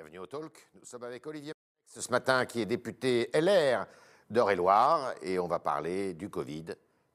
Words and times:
Bienvenue 0.00 0.20
au 0.20 0.26
Talk. 0.26 0.70
Nous 0.76 0.86
sommes 0.86 1.04
avec 1.04 1.26
Olivier 1.26 1.52
Marx, 1.52 2.06
ce 2.06 2.10
matin, 2.10 2.46
qui 2.46 2.62
est 2.62 2.64
député 2.64 3.28
LR 3.34 3.84
d'Eure-et-Loire, 4.30 5.12
et 5.20 5.38
on 5.38 5.46
va 5.46 5.58
parler 5.58 6.14
du 6.14 6.30
Covid, 6.30 6.64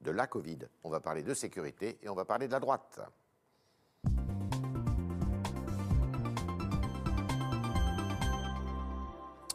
de 0.01 0.11
la 0.11 0.27
Covid. 0.27 0.59
On 0.83 0.91
va 0.91 0.99
parler 0.99 1.23
de 1.23 1.33
sécurité 1.33 1.97
et 2.03 2.09
on 2.09 2.13
va 2.13 2.25
parler 2.25 2.45
de 2.45 2.51
la 2.51 2.59
droite. 2.59 2.99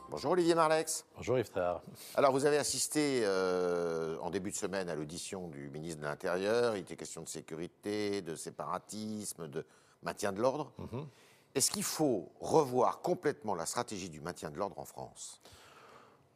Bonjour 0.08 0.32
Olivier 0.32 0.56
Marlex. 0.56 1.04
Bonjour 1.14 1.38
Yves 1.38 1.50
Tréhard. 1.50 1.82
Alors 2.16 2.32
vous 2.32 2.46
avez 2.46 2.58
assisté 2.58 3.20
euh, 3.22 4.18
en 4.22 4.30
début 4.30 4.50
de 4.50 4.56
semaine 4.56 4.88
à 4.88 4.96
l'audition 4.96 5.46
du 5.46 5.70
ministre 5.70 6.00
de 6.00 6.06
l'Intérieur. 6.06 6.76
Il 6.76 6.80
était 6.80 6.96
question 6.96 7.22
de 7.22 7.28
sécurité, 7.28 8.22
de 8.22 8.34
séparatisme, 8.34 9.46
de 9.46 9.64
maintien 10.02 10.32
de 10.32 10.40
l'ordre. 10.40 10.72
Est-ce 11.54 11.70
qu'il 11.70 11.82
faut 11.82 12.30
revoir 12.40 13.00
complètement 13.00 13.54
la 13.54 13.66
stratégie 13.66 14.08
du 14.08 14.20
maintien 14.20 14.50
de 14.50 14.56
l'ordre 14.58 14.78
en 14.78 14.84
France? 14.84 15.40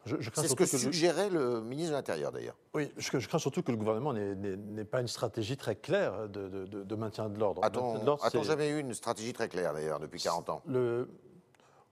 C'est 0.07 0.49
ce 0.49 0.55
que 0.55 0.67
suggérait 0.67 1.31
le 1.31 1.63
ministre 1.63 1.93
de 1.93 1.97
l'Intérieur 1.97 2.31
d'ailleurs. 2.31 2.57
Oui, 2.75 2.93
je, 2.99 3.19
je 3.19 3.27
crains 3.27 3.39
surtout 3.39 3.63
que 3.63 3.71
le 3.71 3.79
gouvernement 3.79 4.13
n'ait- 4.13 4.85
pas 4.85 5.01
une 5.01 5.09
stratégie 5.09 5.57
très 5.57 5.77
claire 5.77 6.29
de, 6.29 6.49
de- 6.49 6.67
de- 6.67 6.83
de 6.83 6.95
maintien 6.95 7.31
de 7.31 7.39
l'ordre. 7.39 7.65
A-t-on 7.65 8.43
jamais 8.43 8.69
eu 8.69 8.81
une 8.81 8.93
stratégie 8.93 9.33
très 9.33 9.49
claire 9.49 9.73
d'ailleurs 9.73 10.01
depuis 10.01 10.21
40 10.21 10.51
ans? 10.51 10.63
le- 10.67 11.09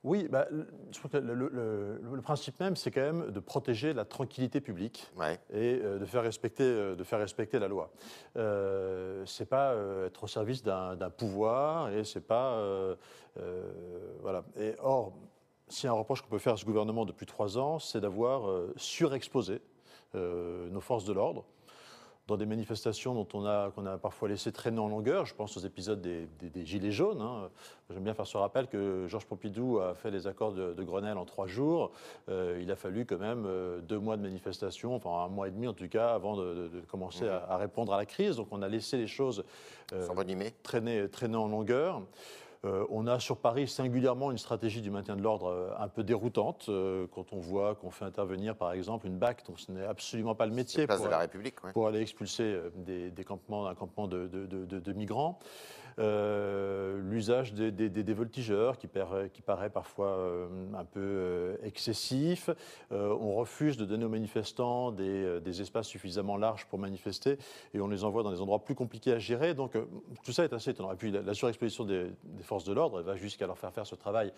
Oui, 0.05 0.27
bah, 0.29 0.49
je 0.91 0.99
crois 0.99 1.09
que 1.11 1.17
le, 1.19 1.33
le- 1.35 1.49
le- 1.49 2.01
le 2.17 2.23
principe 2.23 2.59
même, 2.59 2.75
c'est 2.75 2.91
quand 2.91 3.01
même 3.03 3.31
de 3.31 3.39
protéger 3.41 3.93
la 3.93 4.05
tranquillité 4.05 4.61
publique. 4.61 5.09
Ouais. 5.17 5.39
et 5.53 5.81
euh, 5.81 5.99
de, 6.01 6.05
faire 6.05 6.23
respecter, 6.23 6.65
euh, 6.65 6.97
de 6.97 7.05
faire 7.05 7.21
respecter 7.21 7.59
la 7.61 7.69
loi. 7.69 7.93
Euh, 8.37 9.25
c'est 9.27 9.47
pas 9.49 9.73
euh, 9.73 10.07
être 10.09 10.25
au 10.25 10.27
service 10.27 10.63
d'un 10.65 10.97
pouvoir 11.17 11.91
et 11.91 12.03
c'est 12.05 12.27
pas 12.27 12.61
voilà. 14.21 14.45
Et 14.59 14.75
or, 14.81 15.13
si 15.69 15.87
un 15.87 15.93
reproche 15.93 16.21
qu'on 16.23 16.29
peut 16.31 16.39
faire 16.39 16.55
à 16.55 16.57
ce 16.57 16.65
gouvernement 16.65 17.05
depuis 17.05 17.27
trois 17.27 17.57
ans, 17.57 17.79
c'est 17.79 18.01
d'avoir 18.01 18.43
surexposé 18.77 19.61
nos 20.15 20.81
forces 20.81 21.05
de 21.05 21.13
l'ordre 21.13 21.45
dans 22.33 22.39
des 22.39 22.47
manifestations 22.47 23.13
dont 23.15 23.29
on 23.35 23.45
a, 23.45 23.71
qu'on 23.73 23.85
a 23.85 23.99
parfois 23.99 24.27
laissé 24.29 24.53
traîner 24.53 24.79
en 24.79 24.89
longueur. 24.89 25.27
Je 25.27 25.35
pense 25.35 25.55
aux 25.59 25.61
épisodes 25.61 26.01
des, 26.01 26.27
des- 26.39 26.49
des 26.49 26.65
Gilets 26.65 26.91
jaunes. 26.91 27.21
hein. 27.21 27.51
J'aime 27.91 28.05
bien 28.05 28.15
faire 28.15 28.27
ce 28.27 28.39
rappel 28.39 28.69
que 28.69 29.07
Georges 29.07 29.27
Pompidou 29.27 29.79
a 29.81 29.95
fait 29.95 30.11
les 30.11 30.27
accords 30.27 30.53
de, 30.53 30.73
de 30.73 30.83
Grenelle 30.83 31.19
en 31.19 31.27
trois 31.27 31.47
jours. 31.47 31.91
Euh, 32.31 32.59
il 32.63 32.71
a 32.71 32.77
fallu 32.77 33.05
quand 33.05 33.19
même 33.19 33.45
euh, 33.47 33.81
deux 33.83 33.99
mois 33.99 34.17
de 34.17 34.23
manifestation, 34.23 34.95
enfin 34.95 35.11
un 35.25 35.29
mois 35.29 35.49
et 35.49 35.51
demi 35.51 35.69
en 35.69 35.75
tout 35.75 35.89
cas, 35.89 36.15
avant 36.15 36.37
de, 36.39 36.71
commencer 36.91 37.29
à, 37.29 37.45
à 37.51 37.57
répondre 37.59 37.93
à 37.93 37.99
la 37.99 38.07
crise. 38.07 38.37
Donc 38.37 38.49
on 38.51 38.63
a 38.63 38.69
laissé 38.69 38.97
les 38.97 39.07
choses 39.07 39.45
euh, 39.93 40.07
traîner, 40.63 41.09
traîner 41.11 41.37
en 41.37 41.49
longueur. 41.49 42.01
Euh, 42.65 42.87
on 42.91 43.09
a 43.09 43.19
sur 43.19 43.39
Paris 43.39 43.67
singulièrement 43.67 44.31
une 44.31 44.39
stratégie 44.39 44.83
du 44.83 44.91
maintien 44.93 45.17
de 45.17 45.23
l'ordre 45.23 45.47
euh, 45.49 45.71
un 45.81 45.89
peu 45.89 46.05
déroutante 46.05 46.67
euh, 46.69 47.09
quand 47.13 47.33
on 47.33 47.39
voit 47.41 47.75
qu'on 47.75 47.91
fait 47.91 48.05
intervenir 48.05 48.55
par 48.55 48.73
exemple 48.73 49.09
une 49.09 49.19
BAC 49.19 49.45
dont 49.47 49.57
ce 49.57 49.73
n'est 49.73 49.85
absolument 49.85 50.37
pas 50.37 50.47
le 50.47 50.53
métier 50.53 50.87
pour, 50.87 51.05
de 51.05 51.11
la 51.11 51.19
République. 51.19 51.63
ouais. 51.65 51.73
pour 51.73 51.89
aller 51.89 52.01
expulser 52.01 52.57
des, 52.77 53.11
des 53.11 53.25
campements, 53.25 53.67
un 53.67 53.75
campement 53.75 54.07
de, 54.07 54.29
de- 54.29 54.47
de- 54.47 54.65
de- 54.65 54.79
de 54.79 54.93
migrants. 54.93 55.41
Euh, 55.99 56.99
L'usage 57.03 57.53
des, 57.55 57.71
des- 57.71 58.13
voltigeurs 58.15 58.77
qui, 58.79 58.87
paraît- 58.87 59.31
qui 59.31 59.43
paraît 59.43 59.71
parfois 59.71 60.09
euh, 60.09 60.47
un 60.75 60.85
peu 60.85 61.01
euh, 61.01 61.57
excessif. 61.63 62.51
On 62.91 63.35
refuse 63.35 63.77
de 63.77 63.85
donner 63.85 64.05
aux 64.05 64.09
manifestants 64.11 64.91
des, 64.93 65.41
des 65.41 65.61
espaces 65.63 65.87
suffisamment 65.87 66.37
larges 66.37 66.67
pour 66.67 66.79
manifester 66.79 67.39
et 67.75 67.81
on 67.81 67.89
les 67.89 68.05
envoie 68.05 68.23
dans 68.23 68.31
des 68.31 68.41
endroits 68.41 68.59
plus 68.65 68.75
compliqués 68.75 69.13
à 69.13 69.19
gérer. 69.19 69.55
Donc 69.55 69.77
tout 70.25 70.33
ça 70.33 70.45
est 70.45 70.53
assez 70.53 70.71
étonnant. 70.71 70.93
Et 70.93 70.97
puis 70.97 71.11
la, 71.11 71.23
la 71.23 71.35
surexposition 71.35 71.85
des, 71.85 72.05
des 72.25 72.43
forces 72.43 72.65
de 72.65 72.73
l'ordre 72.73 73.01
va 73.03 73.17
jusqu'à 73.17 73.47
leur 73.47 73.59
faire 73.59 73.73
faire 73.73 73.87
ce 73.87 73.95
travail 73.95 74.33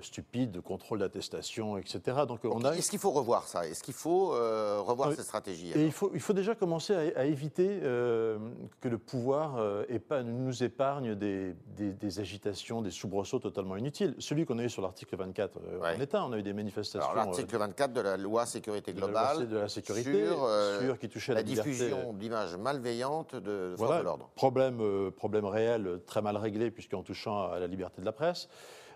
stupide 0.00 0.50
de 0.50 0.60
contrôle 0.60 0.98
d'attestation, 0.98 1.78
etc. 1.78 2.00
Donc 2.28 2.40
on 2.44 2.64
a 2.64 2.74
Est-ce 2.76 2.90
qu'il 2.90 2.98
faut 2.98 3.10
revoir 3.12 3.44
ça? 3.48 3.66
Est-ce 3.66 3.82
qu'il 3.82 3.94
faut 3.94 4.28
revoir 4.28 5.12
cette 5.12 5.24
stratégie 5.24 5.72
et 5.74 5.84
il 5.84 5.92
faut, 5.92 6.10
il 6.14 6.20
faut 6.20 6.32
déjà 6.32 6.54
commencer 6.54 6.94
à, 6.94 7.20
à 7.20 7.24
éviter 7.24 7.78
que 7.80 8.88
le 8.88 8.98
pouvoir 8.98 9.58
épa- 9.88 10.22
nous 10.22 10.62
épargne 10.94 11.14
des, 11.16 11.54
des- 11.76 11.92
des 11.92 12.20
agitations, 12.20 12.80
des 12.82 12.90
soubresauts 12.90 13.38
totalement 13.40 13.76
inutiles. 13.76 14.14
Celui 14.18 14.46
qu'on 14.46 14.58
a 14.58 14.64
eu 14.64 14.70
sur 14.70 14.82
l'article 14.82 15.16
24 15.16 15.56
euh, 15.58 15.78
Ouais. 15.80 15.96
en 15.96 16.00
État, 16.00 16.24
on 16.24 16.32
a 16.32 16.38
eu 16.38 16.42
des 16.42 16.52
manifestations 16.52 17.10
Alors 17.10 17.26
l'article 17.26 17.56
24 17.56 17.92
de 17.92 18.00
la 18.00 18.16
loi 18.16 18.46
sécurité 18.46 18.92
euh, 18.92 18.94
de 18.94 19.00
la 19.00 19.06
globale 19.06 19.36
loi 19.38 19.46
de 19.46 19.56
la 19.58 19.68
sécurité 19.68 20.26
sur, 20.26 20.44
euh, 20.44 20.80
sur- 20.86 20.98
qui 20.98 21.08
touchait 21.08 21.34
la, 21.34 21.40
la, 21.40 21.42
diffusion 21.44 22.12
d'images 22.12 22.56
malveillantes 22.56 23.34
de 23.36 23.74
Voilà, 23.76 23.98
de 23.98 24.04
l'ordre. 24.04 24.30
Problème, 24.36 24.80
euh, 24.80 25.10
problème 25.10 25.44
réel, 25.46 25.86
euh, 25.86 25.98
très 26.06 26.22
mal 26.22 26.36
réglé, 26.36 26.70
puisqu'en 26.70 27.02
touchant 27.02 27.50
à 27.50 27.58
la 27.58 27.66
liberté 27.66 28.00
de 28.00 28.06
la 28.06 28.12
presse, 28.12 28.48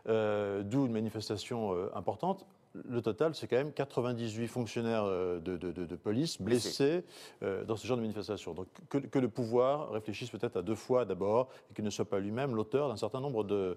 euh, 0.09 0.63
d'où 0.63 0.87
une 0.87 0.93
manifestation 0.93 1.73
euh, 1.75 1.91
importante. 1.95 2.47
Le 2.75 3.01
total, 3.01 3.35
c'est 3.35 3.49
quand 3.49 3.57
même 3.57 3.73
98 3.73 4.47
fonctionnaires 4.47 5.05
euh, 5.05 5.41
de, 5.41 5.57
de- 5.57 5.73
de- 5.73 5.87
de 5.87 5.97
police 5.97 6.41
blessés 6.41 7.03
euh, 7.43 7.65
dans 7.65 7.77
ce 7.77 7.87
genre 7.87 7.97
de 7.97 8.03
manifestation. 8.03 8.53
Donc 8.55 8.67
que, 8.91 8.99
que 8.99 9.19
le 9.19 9.29
pouvoir 9.29 9.91
réfléchisse 9.91 10.31
peut-être 10.31 10.57
à 10.59 10.63
deux 10.63 10.75
fois 10.75 11.05
d'abord 11.05 11.49
et 11.71 11.75
qu'il 11.75 11.85
ne 11.85 11.91
soit 11.91 12.05
pas 12.05 12.19
lui-même 12.21 12.55
l'auteur 12.55 12.89
d'un 12.89 12.97
certain 12.97 13.21
nombre 13.21 13.43
de, 13.45 13.77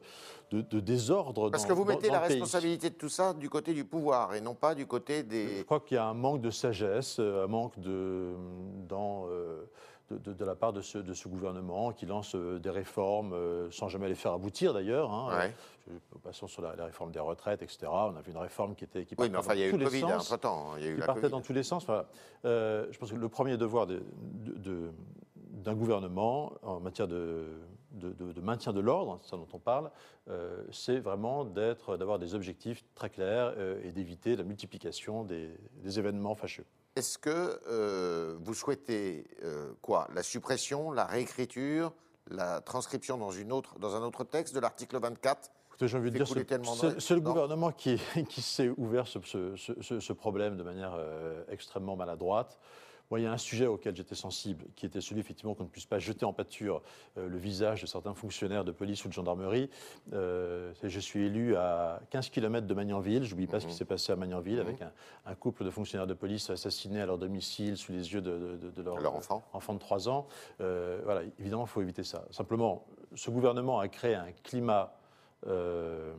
désordres 0.51 1.49
Parce 1.49 1.63
dans- 1.63 1.69
que 1.69 1.73
vous 1.73 1.85
mettez 1.85 2.07
dans 2.07 2.13
la 2.15 2.19
responsabilité 2.19 2.89
de 2.89 2.95
tout 2.95 3.09
ça 3.09 3.33
du 3.33 3.49
côté 3.49 3.73
du 3.73 3.85
pouvoir 3.85 4.33
et 4.35 4.41
non 4.41 4.53
pas 4.55 4.75
du 4.75 4.85
côté 4.85 5.19
Je 5.19 5.21
des. 5.23 5.63
crois 5.65 5.79
qu'il 5.79 5.95
y 5.95 5.97
a 5.97 6.05
un 6.05 6.13
manque 6.13 6.41
de 6.41 6.49
sagesse, 6.51 7.17
euh, 7.19 7.45
un 7.45 7.47
manque 7.47 7.79
de, 7.79 8.33
dans, 8.89 9.25
euh, 9.29 9.63
de, 10.11 10.17
de- 10.17 10.33
de 10.33 10.45
la 10.45 10.55
part 10.55 10.73
de 10.73 10.81
ce, 10.81 10.97
de 10.97 11.13
ce 11.13 11.27
gouvernement 11.27 11.91
qui 11.91 12.05
lance 12.05 12.35
euh, 12.35 12.59
des 12.59 12.69
réformes 12.69 13.33
euh, 13.33 13.69
sans 13.71 13.87
jamais 13.87 14.07
les 14.07 14.15
faire 14.15 14.33
aboutir 14.33 14.73
d'ailleurs. 14.73 15.11
hein. 15.11 15.37
Ouais. 15.37 15.53
Je- 15.87 16.17
Passons 16.23 16.47
sur 16.47 16.61
la, 16.61 16.75
la 16.75 16.85
réforme 16.85 17.11
des 17.11 17.19
retraites, 17.19 17.61
etc. 17.63 17.87
On 17.91 18.15
a 18.15 18.21
vu 18.21 18.31
une 18.31 18.37
réforme 18.37 18.75
qui 18.75 18.83
était 18.83 19.05
qui 19.05 19.15
Oui, 19.17 19.29
partait 19.29 19.31
mais 19.31 19.37
enfin, 19.39 19.53
il 19.55 19.59
y 19.59 19.63
a 19.63 19.67
eu 19.67 19.71
dans 19.71 19.77
le 19.77 19.85
Covid 19.85 19.99
sens, 20.01 20.31
entre-temps. 20.31 20.77
Il 20.77 20.83
y 20.83 20.87
a 20.87 20.89
eu 20.91 20.93
qui 20.95 20.99
la 20.99 21.05
partait 21.07 21.21
Covid. 21.21 21.31
dans 21.31 21.41
tous 21.41 21.53
les 21.53 21.63
sens. 21.63 21.85
Euh, 22.45 22.87
je 22.91 22.97
pense 22.99 23.11
que 23.11 23.15
le 23.15 23.29
premier 23.29 23.57
devoir 23.57 23.87
de- 23.87 24.03
de- 24.45 24.57
de- 24.59 24.91
d'un 25.35 25.73
gouvernement 25.75 26.53
en 26.63 26.79
matière 26.79 27.07
de, 27.07 27.45
maintien 28.41 28.73
de 28.73 28.79
l'ordre, 28.79 29.19
c'est 29.21 29.29
ça 29.31 29.37
dont 29.37 29.47
on 29.53 29.59
parle, 29.59 29.91
euh, 30.29 30.63
c'est 30.71 30.99
vraiment 30.99 31.43
d'être, 31.45 31.97
d'avoir 31.97 32.19
des 32.19 32.35
objectifs 32.35 32.83
très 32.95 33.09
clairs 33.09 33.53
euh, 33.57 33.81
et 33.83 33.91
d'éviter 33.91 34.35
la 34.35 34.43
multiplication 34.43 35.23
des, 35.23 35.49
des 35.83 35.99
événements 35.99 36.35
fâcheux. 36.35 36.65
Est-ce 36.95 37.17
que 37.17 37.59
euh, 37.67 38.35
vous 38.41 38.53
souhaitez 38.53 39.25
euh, 39.43 39.71
quoi? 39.81 40.07
La 40.13 40.23
suppression, 40.23 40.91
la 40.91 41.05
réécriture, 41.05 41.93
la 42.29 42.59
transcription 42.61 43.17
dans, 43.17 43.31
une 43.31 43.51
autre, 43.53 43.79
dans 43.79 43.95
un 43.95 44.01
autre 44.01 44.23
texte 44.25 44.53
de 44.53 44.59
l'article 44.59 44.99
24 44.99 45.49
Écoutez, 45.69 45.87
j'ai 45.87 45.97
envie 45.97 46.11
de 46.11 46.17
dire, 46.17 46.27
c'est- 46.99 47.13
le 47.15 47.21
gouvernement 47.21 47.71
qui, 47.71 47.99
qui 48.29 48.41
s'est 48.41 48.69
ouvert 48.77 49.07
ce, 49.07 49.19
ce- 49.23 49.55
ce- 49.55 49.81
ce- 49.81 49.99
ce 50.01 50.13
problème 50.13 50.57
de 50.57 50.63
manière 50.63 50.93
euh, 50.97 51.43
extrêmement 51.47 51.95
maladroite. 51.95 52.59
Moi, 53.11 53.19
il 53.19 53.23
y 53.23 53.25
a 53.25 53.31
un 53.33 53.37
sujet 53.37 53.67
auquel 53.67 53.93
j'étais 53.93 54.15
sensible, 54.15 54.63
qui 54.77 54.85
était 54.85 55.01
celui 55.01 55.19
effectivement 55.19 55.53
qu'on 55.53 55.65
ne 55.65 55.69
puisse 55.69 55.85
pas 55.85 55.99
jeter 55.99 56.23
en 56.23 56.31
pâture 56.31 56.81
euh, 57.17 57.27
le 57.27 57.37
visage 57.37 57.81
de 57.81 57.85
certains 57.85 58.13
fonctionnaires 58.13 58.63
de 58.63 58.71
police 58.71 59.03
ou 59.03 59.09
de 59.09 59.13
gendarmerie. 59.13 59.69
Euh, 60.13 60.71
je 60.81 60.99
suis 61.01 61.25
élu 61.25 61.57
à 61.57 62.01
15 62.09 62.29
km 62.29 62.65
de 62.65 62.73
Magnanville. 62.73 63.23
Je 63.25 63.31
n'oublie 63.31 63.47
pas 63.47 63.59
ce 63.59 63.65
Mhm. 63.65 63.71
qui 63.71 63.77
s'est 63.77 63.85
passé 63.85 64.13
à 64.13 64.15
Magnanville 64.15 64.61
avec 64.61 64.81
un, 64.81 64.93
un 65.25 65.35
couple 65.35 65.65
de 65.65 65.69
fonctionnaires 65.69 66.07
de 66.07 66.13
police 66.13 66.49
assassinés 66.49 67.01
à 67.01 67.05
leur 67.05 67.17
domicile 67.17 67.75
sous 67.75 67.91
les 67.91 68.13
yeux 68.13 68.21
de, 68.21 68.31
de- 68.31 68.55
de- 68.55 68.69
de 68.71 68.81
leur, 68.81 68.97
Leur 68.97 69.15
enfant. 69.15 69.43
enfant 69.51 69.73
de 69.73 69.79
3 69.79 70.07
ans. 70.07 70.25
Euh, 70.61 71.01
voilà, 71.03 71.23
évidemment, 71.37 71.65
il 71.65 71.69
faut 71.69 71.81
éviter 71.81 72.03
ça. 72.03 72.23
Simplement, 72.31 72.85
ce 73.13 73.29
gouvernement 73.29 73.79
a 73.79 73.89
créé 73.89 74.15
un 74.15 74.31
climat, 74.43 74.93
euh, 75.47 76.13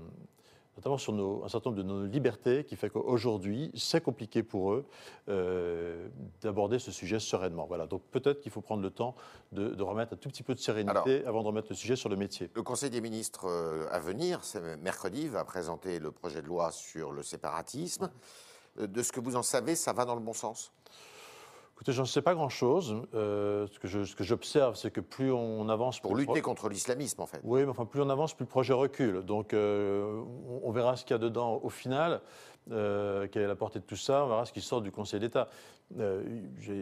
notamment 0.77 0.99
sur 0.99 1.13
nos- 1.13 1.45
un 1.45 1.49
certain 1.49 1.71
nombre 1.71 1.83
de 1.83 1.87
nos 1.87 2.07
libertés, 2.07 2.65
qui 2.65 2.77
fait 2.77 2.89
qu'aujourd'hui, 2.91 3.71
c'est 3.75 4.01
compliqué 4.01 4.43
pour 4.43 4.73
eux 4.73 4.85
euh, 5.29 6.09
d'aborder 6.41 6.79
ce 6.79 6.91
sujet 6.91 7.19
sereinement. 7.19 7.67
Voilà, 7.67 7.87
donc 7.87 8.03
peut-être 8.11 8.41
qu'il 8.41 8.51
faut 8.51 8.61
prendre 8.63 8.83
le 8.83 8.91
temps 8.91 9.15
de, 9.53 9.69
de 9.69 9.83
remettre 9.83 10.15
un 10.15 10.17
tout 10.17 10.29
petit 10.29 10.43
peu 10.43 10.55
de 10.55 10.61
sérénité 10.61 11.25
avant 11.27 11.43
de 11.43 11.47
remettre 11.49 11.69
le 11.71 11.77
sujet 11.77 11.97
sur 11.97 12.09
le 12.09 12.17
métier. 12.17 12.51
Le 12.55 12.63
Conseil 12.63 12.91
des 12.91 13.01
ministres 13.01 13.47
euh, 13.47 13.87
à 13.91 13.99
venir, 14.01 14.41
c'est 14.45 14.77
mercredi, 14.79 15.29
va 15.29 15.45
présenter 15.45 15.99
le 15.99 16.11
projet 16.11 16.41
de 16.43 16.47
loi 16.47 16.71
sur 16.73 17.13
le 17.13 17.23
séparatisme. 17.23 18.11
Euh, 18.81 18.87
De 18.87 19.03
ce 19.03 19.13
que 19.13 19.21
vous 19.21 19.37
en 19.37 19.43
savez, 19.43 19.77
ça 19.77 19.93
va 19.93 20.05
dans 20.07 20.15
le 20.15 20.23
bon 20.23 20.33
sens? 20.33 20.73
Écoutez, 21.83 21.97
j'en 21.97 22.05
sais 22.05 22.23
pas 22.23 22.35
grand-chose. 22.35 22.95
Euh, 23.13 23.67
ce 23.67 24.15
que 24.15 24.23
j'observe, 24.23 24.77
c'est 24.77 24.93
que 24.93 25.01
plus 25.01 25.33
on 25.33 25.69
avance... 25.69 25.99
Pour 25.99 26.15
lutter 26.15 26.41
contre 26.41 26.69
l'islamisme, 26.69 27.21
en 27.21 27.27
fait. 27.27 27.41
Oui, 27.43 27.65
mais 27.65 27.71
enfin, 27.71 27.87
plus 27.87 28.01
on 28.01 28.09
avance, 28.09 28.35
plus 28.35 28.45
le 28.45 28.49
projet 28.49 28.73
recule. 28.73 29.23
Donc, 29.23 29.53
euh, 29.53 30.23
on, 30.49 30.69
on 30.69 30.71
verra 30.71 30.95
ce 30.95 31.05
qu'il 31.05 31.13
y 31.13 31.17
a 31.17 31.19
dedans 31.19 31.59
au 31.61 31.71
final, 31.71 32.21
euh, 32.71 33.27
quelle 33.31 33.43
est 33.43 33.47
la 33.49 33.57
portée 33.57 33.81
de 33.81 33.85
tout 33.85 33.97
ça, 33.97 34.25
on 34.25 34.29
verra 34.29 34.45
ce 34.47 34.53
qui 34.53 34.61
sort 34.61 34.81
du 34.83 34.93
Conseil 34.93 35.19
d'État. 35.21 35.49
Euh, 35.99 36.23
je 36.63 36.73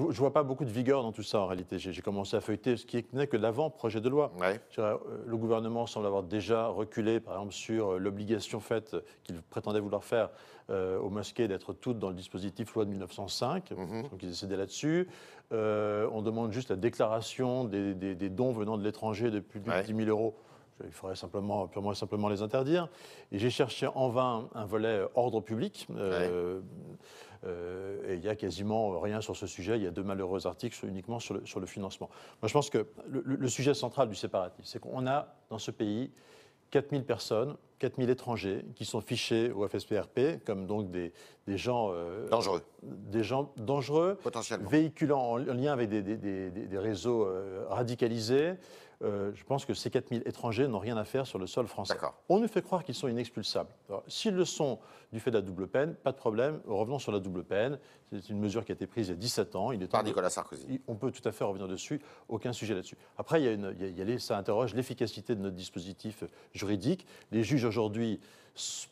ne 0.00 0.12
vois 0.12 0.32
pas 0.32 0.42
beaucoup 0.42 0.64
de 0.64 0.70
vigueur 0.70 1.02
dans 1.02 1.12
tout 1.12 1.22
ça 1.22 1.38
en 1.40 1.46
réalité. 1.46 1.78
J'ai 1.78 2.02
commencé 2.02 2.36
à 2.36 2.40
feuilleter 2.40 2.76
ce 2.76 2.84
qui 2.86 3.04
n'est 3.12 3.26
que 3.26 3.36
l'avant-projet 3.36 4.00
de 4.00 4.08
loi. 4.08 4.32
Ouais. 4.40 4.60
Euh, 4.78 4.96
Le 5.26 5.36
gouvernement 5.36 5.86
semble 5.86 6.06
avoir 6.06 6.22
déjà 6.22 6.66
reculé, 6.68 7.20
par 7.20 7.34
exemple, 7.34 7.52
sur 7.52 7.92
euh, 7.92 7.98
l'obligation 7.98 8.58
faite 8.60 8.96
qu'il 9.22 9.40
prétendait 9.42 9.78
vouloir 9.80 10.04
faire 10.04 10.30
euh, 10.70 10.98
aux 10.98 11.10
mosquées 11.10 11.46
d'être 11.48 11.72
toutes 11.74 11.98
dans 11.98 12.08
le 12.08 12.14
dispositif 12.16 12.74
loi 12.74 12.84
de 12.84 12.90
1905. 12.90 13.70
Mhm. 13.72 14.02
Donc 14.08 14.22
ils 14.22 14.30
essaient 14.30 14.46
là-dessus. 14.48 15.08
On 15.52 16.22
demande 16.22 16.50
juste 16.50 16.70
la 16.70 16.76
déclaration 16.76 17.64
des, 17.64 17.94
des- 17.94 18.14
des 18.14 18.30
dons 18.30 18.52
venant 18.52 18.78
de 18.78 18.82
l'étranger 18.82 19.30
de 19.30 19.38
plus 19.40 19.60
de 19.60 19.68
Ouais. 19.70 19.82
10 19.82 19.94
000 19.94 20.08
euros. 20.08 20.34
Il 20.84 20.92
faudrait 20.92 21.16
simplement, 21.16 21.66
purement 21.66 21.92
et 21.92 21.94
simplement 21.94 22.28
les 22.28 22.42
interdire. 22.42 22.88
Et 23.30 23.38
j'ai 23.38 23.50
cherché 23.50 23.86
en 23.86 24.08
vain 24.08 24.48
un 24.54 24.64
volet 24.64 25.02
ordre 25.14 25.40
public. 25.40 25.86
Euh, 25.96 26.60
et 28.08 28.14
il 28.14 28.20
n'y 28.20 28.28
a 28.28 28.36
quasiment 28.36 29.00
rien 29.00 29.20
sur 29.20 29.36
ce 29.36 29.48
sujet. 29.48 29.76
Il 29.76 29.82
y 29.82 29.86
a 29.86 29.90
deux 29.90 30.04
malheureux 30.04 30.46
articles 30.46 30.86
uniquement 30.86 31.18
sur 31.18 31.34
le, 31.34 31.44
sur 31.44 31.58
le 31.58 31.66
financement. 31.66 32.08
Moi, 32.40 32.48
je 32.48 32.52
pense 32.52 32.70
que 32.70 32.86
le, 33.08 33.22
le 33.24 33.48
sujet 33.48 33.74
central 33.74 34.08
du 34.08 34.14
séparatisme, 34.14 34.62
c'est 34.64 34.78
qu'on 34.78 35.08
a 35.08 35.34
dans 35.50 35.58
ce 35.58 35.72
pays 35.72 36.12
4000 36.70 37.04
personnes, 37.04 37.56
4000 37.82 38.10
étrangers 38.10 38.64
qui 38.76 38.84
sont 38.84 39.00
fichés 39.00 39.50
au 39.50 39.66
FSPRP 39.66 40.44
comme 40.46 40.66
donc 40.66 40.92
des, 40.92 41.12
des 41.48 41.58
gens 41.58 41.90
euh, 41.92 42.28
dangereux, 42.28 42.62
des 42.82 43.24
gens 43.24 43.52
dangereux, 43.56 44.16
potentiellement 44.22 44.70
véhiculant 44.70 45.20
en, 45.20 45.36
lien 45.36 45.72
avec 45.72 45.88
des, 45.88 46.02
des 46.02 46.78
réseaux 46.78 47.26
euh, 47.26 47.64
radicalisés, 47.68 48.54
euh, 49.02 49.32
je 49.34 49.44
pense 49.44 49.64
que 49.64 49.74
ces 49.74 49.90
4000 49.90 50.22
étrangers 50.26 50.68
n'ont 50.68 50.78
rien 50.78 50.96
à 50.96 51.04
faire 51.04 51.26
sur 51.26 51.38
le 51.38 51.46
sol 51.46 51.66
français. 51.66 51.96
On 52.28 52.38
nous 52.38 52.46
fait 52.46 52.62
croire 52.62 52.84
qu'ils 52.84 52.94
sont 52.94 53.08
inexpulsables. 53.08 53.70
S'ils 54.06 54.34
le 54.34 54.44
sont 54.44 54.78
du 55.12 55.18
fait 55.18 55.30
de 55.30 55.36
la 55.36 55.42
double 55.42 55.66
peine, 55.66 55.94
pas 55.94 56.12
de 56.12 56.16
problème, 56.16 56.60
revenons 56.66 56.98
sur 56.98 57.10
la 57.10 57.18
double 57.18 57.42
peine. 57.42 57.78
C'est 58.12 58.28
une 58.28 58.38
mesure 58.38 58.64
qui 58.64 58.72
a 58.72 58.74
été 58.74 58.86
prise 58.86 59.08
il 59.08 59.10
y 59.10 59.14
a 59.14 59.16
17 59.16 59.56
ans. 59.56 59.72
Il 59.72 59.82
est 59.82 59.88
Par 59.88 60.04
Nicolas 60.04 60.30
Sarkozy. 60.30 60.80
On 60.86 60.94
peut 60.94 61.10
tout 61.10 61.26
à 61.28 61.32
fait 61.32 61.44
revenir 61.44 61.66
dessus, 61.66 62.00
aucun 62.28 62.52
sujet 62.52 62.74
là-dessus. 62.74 62.96
Après, 63.18 63.42
il 63.42 64.20
ça 64.20 64.38
interroge 64.38 64.74
l'efficacité 64.74 65.34
de 65.34 65.40
notre 65.40 65.56
dispositif 65.56 66.24
juridique. 66.52 67.06
Les 67.32 67.42
juges 67.42 67.64
aujourd'hui 67.72 68.20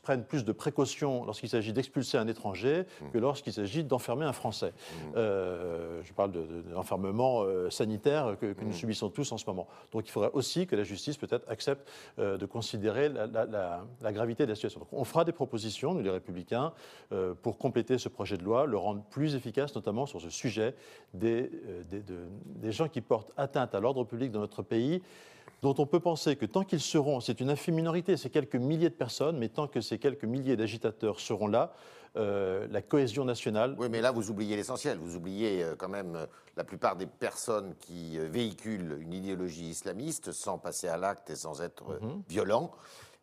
prennent 0.02 0.24
plus 0.24 0.44
de 0.44 0.52
précautions 0.52 1.24
lorsqu'il 1.24 1.48
s'agit 1.48 1.72
d'expulser 1.72 2.16
un 2.16 2.28
étranger 2.28 2.84
que 3.12 3.18
mmh. 3.18 3.20
lorsqu'il 3.20 3.52
s'agit 3.52 3.84
d'enfermer 3.84 4.24
un 4.24 4.32
Français. 4.32 4.72
Mmh. 4.72 4.96
Euh, 5.16 6.00
je 6.02 6.12
parle 6.12 6.32
de, 6.32 6.46
l'enfermement 6.72 7.42
euh, 7.42 7.68
sanitaire 7.68 8.36
que, 8.40 8.54
nous 8.62 8.70
mmh. 8.70 8.72
subissons 8.72 9.10
tous 9.10 9.30
en 9.32 9.38
ce 9.38 9.44
moment. 9.46 9.68
Donc 9.92 10.08
il 10.08 10.10
faudrait 10.10 10.30
aussi 10.32 10.66
que 10.66 10.76
la 10.76 10.82
justice 10.84 11.16
peut-être 11.18 11.48
accepte 11.50 11.88
euh, 12.18 12.38
de 12.38 12.46
considérer 12.46 13.08
la, 13.10 14.12
gravité 14.12 14.44
de 14.44 14.48
la 14.48 14.54
situation. 14.54 14.80
Donc 14.80 14.88
on 14.92 15.04
fera 15.04 15.24
des 15.24 15.32
propositions, 15.32 15.94
nous 15.94 16.02
les 16.02 16.10
républicains, 16.10 16.72
pour 17.42 17.58
compléter 17.58 17.98
ce 17.98 18.08
projet 18.08 18.36
de 18.36 18.44
loi, 18.44 18.66
le 18.66 18.76
rendre 18.76 19.02
plus 19.10 19.34
efficace, 19.34 19.74
notamment 19.74 20.06
sur 20.06 20.20
ce 20.20 20.30
sujet 20.30 20.74
des, 21.12 21.50
des 21.90 22.72
gens 22.72 22.88
qui 22.88 23.00
portent 23.00 23.32
atteinte 23.36 23.74
à 23.74 23.80
l'ordre 23.80 24.04
public 24.04 24.30
dans 24.30 24.40
notre 24.40 24.62
pays 24.62 25.02
dont 25.62 25.74
on 25.78 25.86
peut 25.86 26.00
penser 26.00 26.36
que 26.36 26.46
tant 26.46 26.64
qu'ils 26.64 26.80
seront, 26.80 27.20
c'est 27.20 27.40
une 27.40 27.50
infime 27.50 27.74
minorité, 27.74 28.16
c'est 28.16 28.30
quelques 28.30 28.56
milliers 28.56 28.88
de 28.88 28.94
personnes, 28.94 29.38
mais 29.38 29.48
tant 29.48 29.66
que 29.66 29.80
ces 29.80 29.98
quelques 29.98 30.24
milliers 30.24 30.56
d'agitateurs 30.56 31.20
seront 31.20 31.48
là, 31.48 31.72
euh, 32.16 32.66
la 32.70 32.82
cohésion 32.82 33.24
nationale. 33.24 33.76
Oui, 33.78 33.88
mais 33.88 34.00
là, 34.00 34.10
vous 34.10 34.30
oubliez 34.30 34.56
l'essentiel. 34.56 34.98
Vous 34.98 35.14
oubliez 35.14 35.62
euh, 35.62 35.76
quand 35.76 35.88
même 35.88 36.16
euh, 36.16 36.26
la 36.56 36.64
plupart 36.64 36.96
des 36.96 37.06
personnes 37.06 37.74
qui 37.78 38.18
véhiculent 38.18 38.98
une 39.00 39.12
idéologie 39.12 39.68
islamiste 39.68 40.32
sans 40.32 40.58
passer 40.58 40.88
à 40.88 40.96
l'acte 40.96 41.30
et 41.30 41.36
sans 41.36 41.62
être 41.62 42.00
mhm. 42.00 42.22
violents. 42.28 42.72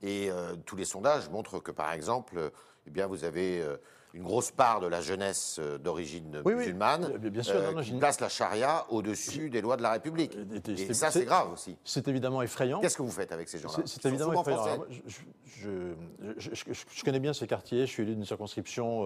Et 0.03 0.29
tous 0.67 0.75
les 0.75 0.85
sondages 0.85 1.27
montrent 1.31 1.59
que, 1.59 1.71
par 1.71 1.91
exemple, 1.91 2.51
eh 2.85 2.89
bien, 2.91 3.07
vous 3.07 3.23
avez 3.23 3.65
une 4.13 4.23
grosse 4.23 4.51
part 4.51 4.79
de 4.79 4.87
la 4.87 5.01
jeunesse 5.01 5.57
euh, 5.59 5.77
d'origine 5.77 6.41
musulmane 6.45 7.17
bien 7.17 7.43
sûr, 7.43 7.55
euh, 7.55 7.81
qui 7.81 7.91
place 7.93 8.19
la 8.19 8.29
charia 8.29 8.85
au-dessus 8.89 9.49
des 9.49 9.61
lois 9.61 9.77
de 9.77 9.83
la 9.83 9.91
République. 9.91 10.35
Euh, 10.35 10.73
et 10.75 10.93
ça, 10.93 11.11
c'est 11.11 11.25
grave 11.25 11.51
aussi. 11.53 11.77
C'est 11.83 12.07
évidemment 12.07 12.41
effront. 12.41 12.79
Qu'est-ce 12.79 12.97
que 12.97 13.03
vous 13.03 13.11
faites 13.11 13.31
avec 13.31 13.49
ces 13.49 13.59
gens-là? 13.59 13.83
C'est 13.85 14.05
évidemment 14.05 14.41
effrayant. 14.41 14.85
je, 15.45 15.93
je, 16.37 17.03
connais 17.03 17.19
bien 17.19 17.33
ces 17.33 17.47
quartiers, 17.47 17.85
je 17.85 17.91
suis 17.91 18.03
élu 18.03 18.15
d'une 18.15 18.25
circonscription 18.25 19.03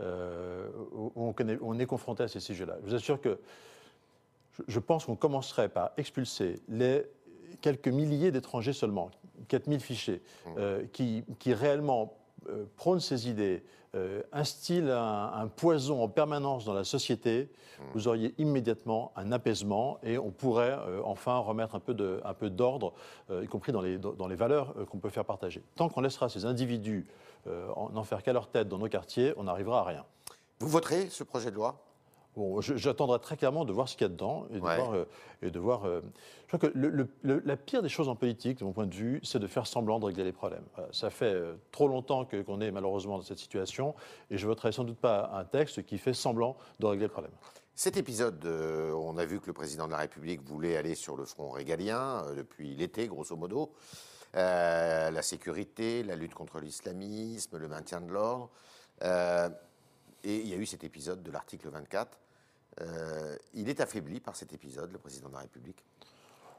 où 0.00 1.12
on, 1.16 1.32
connaît, 1.32 1.58
on, 1.62 1.78
est 1.78 1.86
confronté 1.86 2.22
à 2.22 2.28
ces 2.28 2.40
sujets-là. 2.40 2.76
Je 2.82 2.90
vous 2.90 2.94
assure 2.94 3.20
que 3.20 3.40
je 4.68 4.78
pense 4.78 5.06
qu'on 5.06 5.16
commencerait 5.16 5.68
par 5.68 5.90
expulser 5.96 6.60
les 6.68 7.04
quelques 7.60 7.88
milliers 7.88 8.30
d'étrangers 8.30 8.72
seulement, 8.72 9.10
4000 9.48 9.80
fichés, 9.80 10.22
mmh. 10.46 10.86
qui, 10.92 11.24
qui 11.38 11.52
réellement 11.54 12.12
euh, 12.12 12.19
prône 12.76 13.00
ces 13.00 13.28
idées, 13.28 13.62
euh, 13.96 14.22
instille 14.32 14.88
un, 14.88 15.48
poison 15.48 16.00
en 16.00 16.08
permanence 16.08 16.64
dans 16.64 16.74
la 16.74 16.84
société, 16.84 17.48
hmm. 17.78 17.82
vous 17.94 18.06
auriez 18.06 18.34
immédiatement 18.38 19.10
un 19.16 19.32
apaisement 19.32 19.98
et 20.04 20.16
on 20.16 20.30
pourrait 20.30 20.78
euh, 20.78 21.00
enfin 21.04 21.38
remettre 21.38 21.74
un 21.74 21.80
peu, 21.80 21.92
de, 21.92 22.20
un 22.24 22.34
peu 22.34 22.50
d'ordre, 22.50 22.92
y 23.42 23.46
compris 23.48 23.72
dans 23.72 23.80
les, 23.80 23.98
dans 23.98 24.28
les 24.28 24.36
valeurs 24.36 24.74
qu'on 24.88 24.98
peut 24.98 25.10
faire 25.10 25.24
partager. 25.24 25.64
Tant 25.74 25.88
qu'on 25.88 26.02
laissera 26.02 26.28
ces 26.28 26.44
individus 26.44 27.06
en, 27.74 28.04
faire 28.04 28.22
qu'à 28.22 28.32
leur 28.32 28.48
tête 28.48 28.68
dans 28.68 28.78
nos 28.78 28.88
quartiers, 28.88 29.32
on 29.36 29.44
n'arrivera 29.44 29.80
à 29.80 29.84
rien. 29.84 30.04
Vous 30.60 30.68
voterez 30.68 31.08
ce 31.08 31.24
projet 31.24 31.50
de 31.50 31.56
loi? 31.56 31.74
Bon, 32.36 32.60
j'attendrai 32.60 33.18
très 33.18 33.36
clairement 33.36 33.64
de 33.64 33.72
voir 33.72 33.88
ce 33.88 33.96
qu'il 33.96 34.04
y 34.04 34.06
a 34.06 34.08
dedans 34.08 34.46
et 34.50 34.54
de 34.54 34.60
voir. 34.60 34.94
Euh, 34.94 35.04
et 35.42 35.50
de 35.50 35.58
voir 35.58 35.84
euh, 35.84 36.00
je 36.46 36.56
crois 36.56 36.70
que 36.70 36.78
le, 36.78 37.08
la 37.22 37.56
pire 37.56 37.82
des 37.82 37.88
choses 37.88 38.08
en 38.08 38.14
politique, 38.14 38.58
de 38.58 38.64
mon 38.64 38.72
point 38.72 38.86
de 38.86 38.94
vue, 38.94 39.20
c'est 39.24 39.38
de 39.38 39.46
faire 39.46 39.66
semblant 39.66 39.98
de 39.98 40.04
régler 40.04 40.24
les 40.24 40.32
problèmes. 40.32 40.64
ça 40.92 41.10
fait 41.10 41.32
euh, 41.34 41.54
trop 41.72 41.88
longtemps 41.88 42.24
qu'on 42.24 42.60
est 42.60 42.70
malheureusement 42.70 43.18
dans 43.18 43.24
cette 43.24 43.38
situation 43.38 43.94
et 44.30 44.38
je 44.38 44.46
voterai 44.46 44.70
sans 44.70 44.84
doute 44.84 44.98
pas 44.98 45.30
un 45.34 45.44
texte 45.44 45.84
qui 45.84 45.98
fait 45.98 46.14
semblant 46.14 46.56
de 46.78 46.86
régler 46.86 47.06
le 47.06 47.12
problème. 47.12 47.32
Cet 47.74 47.96
épisode, 47.96 48.44
on 48.44 49.16
a 49.16 49.24
vu 49.24 49.40
que 49.40 49.46
le 49.46 49.54
président 49.54 49.86
de 49.86 49.92
la 49.92 49.98
République 49.98 50.42
voulait 50.42 50.76
aller 50.76 50.94
sur 50.94 51.16
le 51.16 51.24
front 51.24 51.50
régalien 51.50 52.24
depuis 52.36 52.74
l'été, 52.74 53.06
grosso 53.06 53.34
modo. 53.36 53.72
la 54.34 55.22
sécurité, 55.22 56.02
la 56.02 56.14
lutte 56.14 56.34
contre 56.34 56.60
l'islamisme, 56.60 57.56
le 57.56 57.68
maintien 57.68 58.02
de 58.02 58.12
l'ordre. 58.12 58.50
Et 60.24 60.36
il 60.36 60.48
y 60.48 60.54
a 60.54 60.56
eu 60.56 60.66
cet 60.66 60.84
épisode 60.84 61.22
de 61.22 61.30
l'article 61.30 61.68
24. 61.68 62.18
Euh, 62.80 63.36
il 63.54 63.68
est 63.68 63.80
affaibli 63.80 64.20
par 64.20 64.36
cet 64.36 64.52
épisode, 64.52 64.92
le 64.92 64.98
président 64.98 65.28
de 65.28 65.34
la 65.34 65.40
République 65.40 65.84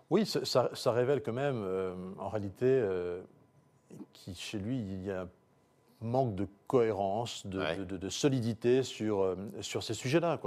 Oui, 0.10 0.25
ça, 0.25 0.92
révèle 0.92 1.24
quand 1.24 1.34
même, 1.34 1.62
euh, 1.63 1.96
en 2.19 2.30
réalité, 2.30 2.66
euh, 2.66 3.22
qu'il 4.13 4.36
chez 4.36 4.60
lui, 4.60 4.78
il 4.78 5.06
y 5.06 5.12
a 5.12 5.22
un 5.22 5.30
manque 6.02 6.36
de 6.36 6.48
cohérence, 6.68 7.46
de, 7.46 8.10
solidité 8.10 8.84
sur, 8.84 9.38
sur 9.62 9.84
ces 9.84 9.94
sujets-là. 9.94 10.40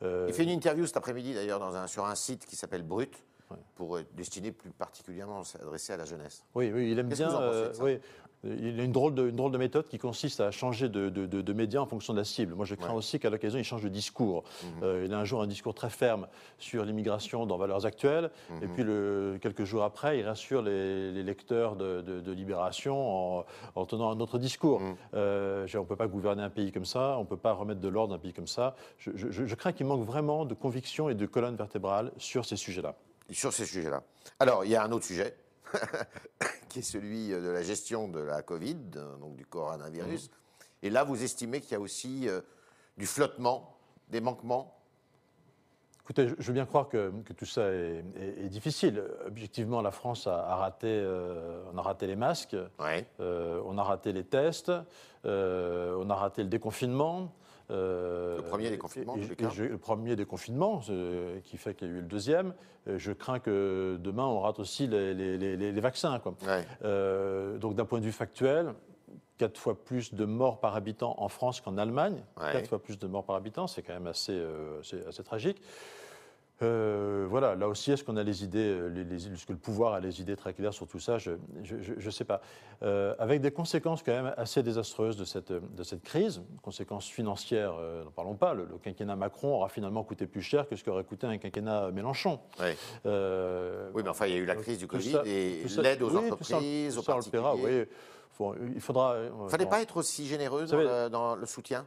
il 0.00 0.32
fait 0.32 0.44
une 0.44 0.50
interview 0.50 0.86
cet 0.86 0.96
après-midi, 0.96 1.34
d'ailleurs, 1.34 1.88
sur 1.88 2.06
un 2.06 2.14
site 2.14 2.46
qui 2.46 2.56
s'appelle 2.56 2.82
Brut 2.82 3.22
pour 3.74 3.98
destiner 4.14 4.52
plus 4.52 4.70
particulièrement 4.70 5.40
à 5.40 5.44
s'adresser 5.44 5.92
à 5.92 5.96
la 5.96 6.04
jeunesse. 6.04 6.44
Oui, 6.54 6.70
oui 6.72 6.92
il 6.92 6.98
aime 6.98 7.08
bien. 7.08 7.30
oui, 7.80 7.98
il 8.44 8.80
a 8.80 8.84
une 8.84 8.92
drôle, 8.92 9.14
de, 9.14 9.30
drôle 9.30 9.52
de 9.52 9.58
méthode 9.58 9.86
qui 9.86 9.98
consiste 9.98 10.40
à 10.40 10.50
changer 10.50 10.88
de, 10.88 11.08
de, 11.08 11.52
média 11.52 11.80
en 11.80 11.86
fonction 11.86 12.12
de 12.12 12.18
la 12.18 12.24
cible. 12.24 12.54
Moi, 12.54 12.64
je 12.64 12.74
crains 12.74 12.94
aussi 12.94 13.20
qu'à 13.20 13.30
l'occasion, 13.30 13.58
il 13.58 13.64
change 13.64 13.82
de 13.82 13.88
discours. 13.88 14.42
Mhm. 14.62 14.70
Euh, 14.82 15.04
il 15.06 15.14
a 15.14 15.18
un 15.18 15.24
jour 15.24 15.42
un 15.42 15.46
discours 15.46 15.74
très 15.74 15.90
ferme 15.90 16.26
sur 16.58 16.84
l'immigration 16.84 17.46
dans 17.46 17.56
Valeurs 17.56 17.86
Actuelles, 17.86 18.30
et 18.60 18.66
mhm. 18.66 18.74
puis 18.74 18.82
le, 18.82 19.38
quelques 19.40 19.64
jours 19.64 19.84
après, 19.84 20.18
il 20.18 20.26
rassure 20.26 20.62
les, 20.62 21.22
lecteurs 21.22 21.76
de, 21.76 22.32
Libération 22.32 23.44
en, 23.76 23.86
tenant 23.86 24.10
un 24.10 24.18
autre 24.20 24.38
discours. 24.38 24.80
Mhm. 24.80 24.96
Euh, 25.14 25.66
on 25.74 25.80
ne 25.80 25.84
peut 25.84 25.96
pas 25.96 26.08
gouverner 26.08 26.42
un 26.42 26.50
pays 26.50 26.72
comme 26.72 26.84
ça, 26.84 27.16
on 27.18 27.22
ne 27.22 27.26
peut 27.26 27.36
pas 27.36 27.52
remettre 27.52 27.80
de 27.80 27.88
l'ordre 27.88 28.10
dans 28.10 28.16
un 28.16 28.18
pays 28.18 28.32
comme 28.32 28.46
ça. 28.46 28.74
Je, 28.98 29.10
je 29.14 29.54
crains 29.54 29.72
qu'il 29.72 29.86
manque 29.86 30.04
vraiment 30.04 30.44
de 30.44 30.54
conviction 30.54 31.08
et 31.08 31.14
de 31.14 31.26
colonne 31.26 31.56
vertébrale 31.56 32.10
sur 32.16 32.44
ces 32.44 32.56
sujets-là. 32.56 32.96
Sur 33.30 33.52
ces 33.52 33.66
sujets-là. 33.66 34.02
Alors, 34.38 34.64
il 34.64 34.70
y 34.70 34.76
a 34.76 34.82
un 34.82 34.92
autre 34.92 35.04
sujet 35.04 35.36
qui 36.68 36.80
est 36.80 36.82
celui 36.82 37.32
euh, 37.32 37.40
de 37.40 37.48
la 37.48 37.62
gestion 37.62 38.08
de 38.08 38.20
la 38.20 38.42
Covid, 38.42 38.76
donc 39.20 39.36
du 39.36 39.46
coronavirus. 39.46 40.28
Mmh. 40.28 40.84
Et 40.84 40.90
là, 40.90 41.04
vous 41.04 41.22
estimez 41.22 41.60
qu'il 41.60 41.72
y 41.72 41.74
a 41.74 41.80
aussi 41.80 42.28
euh, 42.28 42.40
du 42.96 43.06
flottement, 43.06 43.76
des 44.08 44.20
manquements? 44.20 44.78
Écoutez, 46.02 46.28
je 46.36 46.46
veux 46.46 46.52
bien 46.52 46.66
croire 46.66 46.88
que, 46.88 47.12
tout 47.36 47.46
ça 47.46 47.70
est, 47.70 48.48
difficile. 48.48 49.04
Objectivement, 49.24 49.80
la 49.82 49.92
France 49.92 50.26
a, 50.26 50.56
raté, 50.56 50.88
euh, 50.88 51.62
on 51.72 51.78
a 51.78 51.82
raté 51.82 52.08
les 52.08 52.16
masques, 52.16 52.56
on 52.80 53.78
a 53.78 53.82
raté 53.84 54.12
les 54.12 54.24
tests, 54.24 54.72
on 55.22 56.10
a 56.10 56.14
raté 56.14 56.42
le 56.42 56.48
déconfinement. 56.48 57.32
Euh, 57.72 58.36
le 58.36 58.42
premier 58.42 58.70
déconfinement, 58.70 59.16
Le 59.16 59.78
premier 59.78 60.16
déconfinement, 60.16 60.80
qui 61.44 61.56
fait 61.56 61.74
qu'il 61.74 61.88
y 61.88 61.90
a 61.90 61.94
eu 61.94 62.00
le 62.00 62.06
deuxième. 62.06 62.54
Je 62.86 63.12
crains 63.12 63.38
que 63.38 63.96
demain, 64.00 64.26
on 64.26 64.40
rate 64.40 64.58
aussi 64.58 64.86
les, 64.86 65.80
vaccins. 65.80 66.20
Euh, 66.84 67.58
donc, 67.58 67.74
d'un 67.74 67.84
point 67.84 68.00
de 68.00 68.04
vue 68.04 68.12
factuel, 68.12 68.74
quatre 69.38 69.58
fois 69.58 69.74
plus 69.74 70.14
de 70.14 70.24
morts 70.24 70.60
par 70.60 70.76
habitant 70.76 71.14
en 71.18 71.28
France 71.28 71.60
qu'en 71.60 71.78
Allemagne. 71.78 72.22
Quatre 72.38 72.68
fois 72.68 72.82
plus 72.82 72.98
de 72.98 73.06
morts 73.06 73.24
par 73.24 73.36
habitant, 73.36 73.66
c'est 73.66 73.82
quand 73.82 73.94
même 73.94 74.06
assez, 74.06 74.32
euh, 74.32 74.80
assez 75.08 75.22
tragique. 75.22 75.62
Euh, 76.62 77.26
voilà, 77.28 77.54
là 77.54 77.68
aussi, 77.68 77.92
est-ce 77.92 78.04
qu'on 78.04 78.16
a 78.16 78.22
les 78.22 78.44
idées, 78.44 78.58
euh, 78.68 79.14
est-ce 79.14 79.46
que 79.46 79.52
le 79.52 79.58
pouvoir 79.58 79.94
a 79.94 80.00
les 80.00 80.20
idées 80.20 80.36
très 80.36 80.52
claires 80.52 80.74
sur 80.74 80.86
tout 80.86 80.98
ça? 80.98 81.18
Je 81.18 81.32
ne 81.64 82.10
sais 82.10 82.24
pas. 82.24 82.40
Euh, 82.82 83.14
avec 83.18 83.40
des 83.40 83.50
conséquences 83.50 84.02
quand 84.02 84.12
même 84.12 84.34
assez 84.36 84.62
désastreuses 84.62 85.16
de 85.16 85.24
cette, 85.24 85.52
de 85.52 85.82
cette 85.82 86.02
crise, 86.02 86.42
conséquences 86.62 87.08
financières, 87.08 87.74
n'en 88.04 88.10
parlons 88.10 88.34
pas. 88.34 88.54
Le, 88.54 88.66
quinquennat 88.82 89.16
Macron 89.16 89.54
aura 89.54 89.68
finalement 89.68 90.04
coûté 90.04 90.26
plus 90.26 90.42
cher 90.42 90.68
que 90.68 90.76
ce 90.76 90.84
qu'aurait 90.84 91.04
coûté 91.04 91.26
un 91.26 91.38
quinquennat 91.38 91.90
Mélenchon. 91.90 92.40
Oui. 92.60 92.70
oui, 93.04 94.02
mais 94.02 94.08
enfin, 94.08 94.26
il 94.26 94.34
y 94.34 94.36
a 94.36 94.40
eu 94.40 94.46
la 94.46 94.56
crise 94.56 94.78
du 94.78 94.86
Covid 94.86 95.20
et 95.26 95.64
l'aide 95.78 96.02
aux 96.02 96.16
entreprises, 96.16 96.98
aux 96.98 97.02
particuliers. 97.02 97.86
oui. 98.38 98.54
il 98.74 98.80
faudra. 98.80 99.16
Il 99.18 99.44
ne 99.44 99.48
fallait 99.48 99.66
pas 99.66 99.82
être 99.82 99.96
aussi 99.96 100.26
généreux 100.26 100.66
dans, 100.66 100.76
le, 100.76 101.08
dans 101.08 101.34
le 101.34 101.46
soutien? 101.46 101.84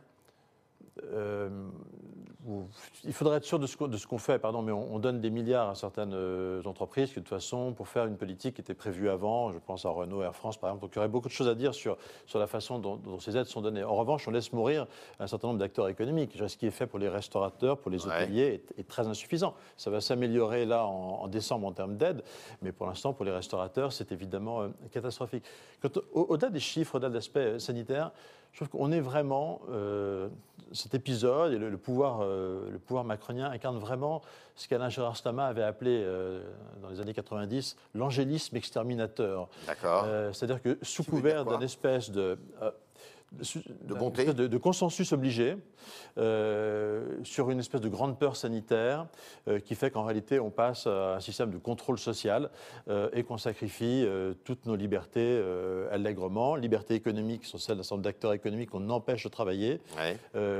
Il 3.03 3.13
faudrait 3.13 3.37
être 3.37 3.45
sûr 3.45 3.59
de 3.59 3.67
ce 3.67 4.07
qu'on 4.07 4.17
fait, 4.17 4.39
pardon, 4.39 4.61
mais 4.61 4.71
on, 4.71 4.99
donne 4.99 5.19
des 5.19 5.29
milliards 5.29 5.69
à 5.69 5.75
certaines 5.75 6.13
euh, 6.13 6.61
entreprises 6.65 7.09
qui, 7.09 7.15
de 7.15 7.19
toute 7.19 7.29
façon, 7.29 7.73
pour 7.73 7.87
faire 7.87 8.05
une 8.05 8.17
politique 8.17 8.55
qui 8.55 8.61
était 8.61 8.73
prévue 8.73 9.09
avant, 9.09 9.51
je 9.51 9.59
pense 9.59 9.85
à 9.85 9.89
Renault, 9.89 10.21
Air 10.21 10.35
France, 10.35 10.57
par 10.57 10.69
exemple, 10.69 10.83
donc 10.83 10.91
il 10.93 10.97
y 10.97 10.99
aurait 10.99 11.07
beaucoup 11.07 11.27
de 11.27 11.33
choses 11.33 11.47
à 11.47 11.55
dire 11.55 11.73
sur, 11.73 11.97
sur 12.25 12.39
la 12.39 12.47
façon 12.47 12.79
dont, 12.79 13.19
ces 13.19 13.37
aides 13.37 13.45
sont 13.45 13.61
données. 13.61 13.83
En 13.83 13.95
revanche, 13.95 14.27
on 14.27 14.31
laisse 14.31 14.53
mourir 14.53 14.87
un 15.19 15.27
certain 15.27 15.47
nombre 15.47 15.59
d'acteurs 15.59 15.87
économiques. 15.89 16.37
Ce 16.47 16.57
qui 16.57 16.67
est 16.67 16.71
fait 16.71 16.87
pour 16.87 16.99
les 16.99 17.09
restaurateurs, 17.09 17.77
pour 17.77 17.91
les 17.91 18.05
hôteliers, 18.05 18.63
est, 18.77 18.87
très 18.87 19.07
insuffisant. 19.07 19.55
Ça 19.77 19.89
va 19.89 20.01
s'améliorer 20.01 20.65
là 20.65 20.85
en, 20.85 21.27
décembre 21.27 21.67
en 21.67 21.71
termes 21.71 21.97
d'aide, 21.97 22.23
mais 22.61 22.71
pour 22.71 22.85
l'instant, 22.85 23.13
pour 23.13 23.25
les 23.25 23.31
restaurateurs, 23.31 23.91
c'est 23.91 24.11
évidemment 24.11 24.61
euh, 24.61 24.69
catastrophique. 24.91 25.43
Au-delà 26.13 26.49
des 26.49 26.59
chiffres, 26.59 26.95
au-delà 26.95 27.09
de 27.09 27.15
l'aspect 27.15 27.39
euh, 27.39 27.59
sanitaire, 27.59 28.11
je 28.55 28.63
trouve 28.63 28.69
qu'on 28.69 28.93
est 28.93 29.01
vraiment, 29.01 29.59
euh, 29.69 30.29
cet 30.71 30.95
épisode 30.95 31.51
et 31.51 31.57
le, 31.57 31.77
pouvoir, 31.77 32.21
euh, 32.21 32.71
le 32.71 32.79
pouvoir 32.79 33.03
macronien 33.03 33.51
incarne 33.51 33.77
vraiment 33.77 34.21
ce 34.55 34.69
qu'Alain 34.69 34.87
Gérard 34.87 35.17
Stama 35.17 35.45
avait 35.45 35.61
appelé 35.61 36.01
euh, 36.01 36.41
dans 36.81 36.87
les 36.87 37.01
années 37.01 37.13
90 37.13 37.75
l'angélisme 37.95 38.55
exterminateur. 38.55 39.49
D'accord. 39.67 40.05
C'est-à-dire 40.31 40.61
que 40.61 40.77
sous 40.83 41.03
couvert 41.03 41.43
d'une 41.43 41.63
espèce 41.63 42.09
de 42.11 42.39
de 43.31 43.93
bonté, 43.93 44.33
de, 44.33 44.57
consensus 44.57 45.11
obligé 45.11 45.57
euh, 46.17 47.17
sur 47.23 47.51
une 47.51 47.59
espèce 47.59 47.81
de 47.81 47.89
grande 47.89 48.17
peur 48.17 48.35
sanitaire 48.35 49.07
euh, 49.47 49.59
qui 49.59 49.75
fait 49.75 49.91
qu'en 49.91 50.03
réalité 50.03 50.39
on 50.39 50.49
passe 50.49 50.87
à 50.87 51.15
un 51.15 51.19
système 51.19 51.51
de 51.51 51.57
contrôle 51.57 51.99
social 51.99 52.49
euh, 52.87 53.09
et 53.13 53.23
qu'on 53.23 53.37
sacrifie 53.37 54.07
toutes 54.43 54.65
nos 54.65 54.75
libertés 54.75 55.41
allègrement. 55.91 56.55
Liberté 56.55 56.95
économique 56.95 57.45
sont 57.45 57.57
celles 57.57 57.77
d'un 57.77 57.83
certain 57.83 57.95
nombre 57.95 58.03
d'acteurs 58.03 58.33
économiques 58.33 58.69
qu'on 58.71 58.89
empêche 58.89 59.23
de 59.23 59.29
travailler. 59.29 59.81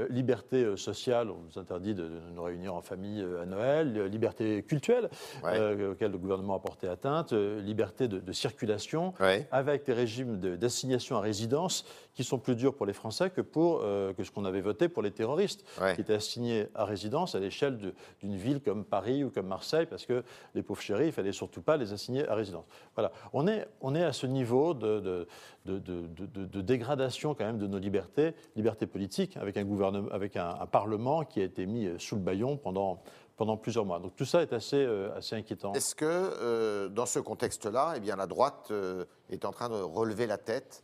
liberté 0.09 0.75
sociale, 0.77 1.29
on 1.29 1.37
nous 1.37 1.59
interdit 1.59 1.93
de, 1.93 2.09
nous 2.33 2.43
réunir 2.43 2.73
en 2.75 2.81
famille 2.81 3.25
à 3.41 3.45
Noël. 3.45 4.05
Liberté 4.05 4.63
culturelle, 4.63 5.09
auquel 5.43 6.11
le 6.11 6.17
gouvernement 6.17 6.55
a 6.55 6.59
porté 6.59 6.87
atteinte. 6.87 7.31
liberté 7.33 8.07
de, 8.07 8.31
circulation, 8.31 9.13
avec 9.51 9.85
des 9.85 9.93
régimes 9.93 10.37
d'assignation 10.37 11.17
à 11.17 11.21
résidence 11.21 11.85
qui 12.13 12.23
sont 12.23 12.39
plus 12.39 12.54
durs 12.55 12.73
pour 12.73 12.85
les 12.85 12.93
Français 12.93 13.29
que 13.29 13.41
pour 13.41 13.81
euh, 13.83 14.13
que 14.13 14.23
ce 14.23 14.31
qu'on 14.31 14.45
avait 14.45 14.61
voté 14.61 14.89
pour 14.89 15.03
les 15.03 15.11
terroristes, 15.11 15.65
qui 15.95 16.01
étaient 16.01 16.13
assignés 16.13 16.67
à 16.73 16.85
résidence 16.85 17.35
à 17.35 17.39
l'échelle 17.39 17.77
d'une 18.21 18.35
ville 18.35 18.61
comme 18.61 18.83
Paris 18.83 19.23
ou 19.23 19.29
comme 19.29 19.47
Marseille, 19.47 19.85
parce 19.85 20.05
que 20.05 20.23
les 20.53 20.63
pauvres 20.63 20.81
chéris, 20.81 21.07
il 21.07 21.11
fallait 21.11 21.31
surtout 21.31 21.61
pas 21.61 21.77
les 21.77 21.93
assigner 21.93 22.27
à 22.27 22.35
résidence. 22.35 22.65
Voilà, 22.95 23.11
on 23.33 23.47
est, 23.47 23.67
on 23.81 23.95
est 23.95 24.03
à 24.03 24.13
ce 24.13 24.27
niveau 24.27 24.73
de, 24.73 24.99
de, 24.99 25.27
de, 25.65 26.61
dégradation 26.61 27.33
quand 27.35 27.45
même 27.45 27.57
de 27.57 27.67
nos 27.67 27.79
libertés, 27.79 28.33
libertés 28.55 28.87
politiques, 28.87 29.37
avec 29.37 29.57
un 29.57 29.63
gouvernement, 29.63 30.09
avec 30.11 30.37
un, 30.37 30.55
un 30.59 30.65
parlement 30.65 31.23
qui 31.23 31.41
a 31.41 31.43
été 31.43 31.65
mis 31.65 31.89
sous 31.97 32.15
le 32.15 32.21
baillon 32.21 32.57
pendant 32.57 33.01
pendant 33.37 33.57
plusieurs 33.57 33.85
mois. 33.85 33.99
Donc 33.99 34.15
tout 34.15 34.25
ça 34.25 34.41
est 34.41 34.53
assez, 34.53 34.77
euh, 34.77 35.15
assez 35.15 35.35
inquiétant. 35.35 35.73
Est-ce 35.73 35.95
que 35.95 36.05
euh, 36.05 36.89
dans 36.89 37.05
ce 37.05 37.19
contexte-là, 37.19 37.93
eh 37.95 37.99
bien, 37.99 38.15
la 38.15 38.27
droite 38.27 38.67
euh, 38.71 39.05
est 39.29 39.45
en 39.45 39.51
train 39.51 39.69
de 39.69 39.75
relever 39.75 40.27
la 40.27 40.37
tête, 40.37 40.81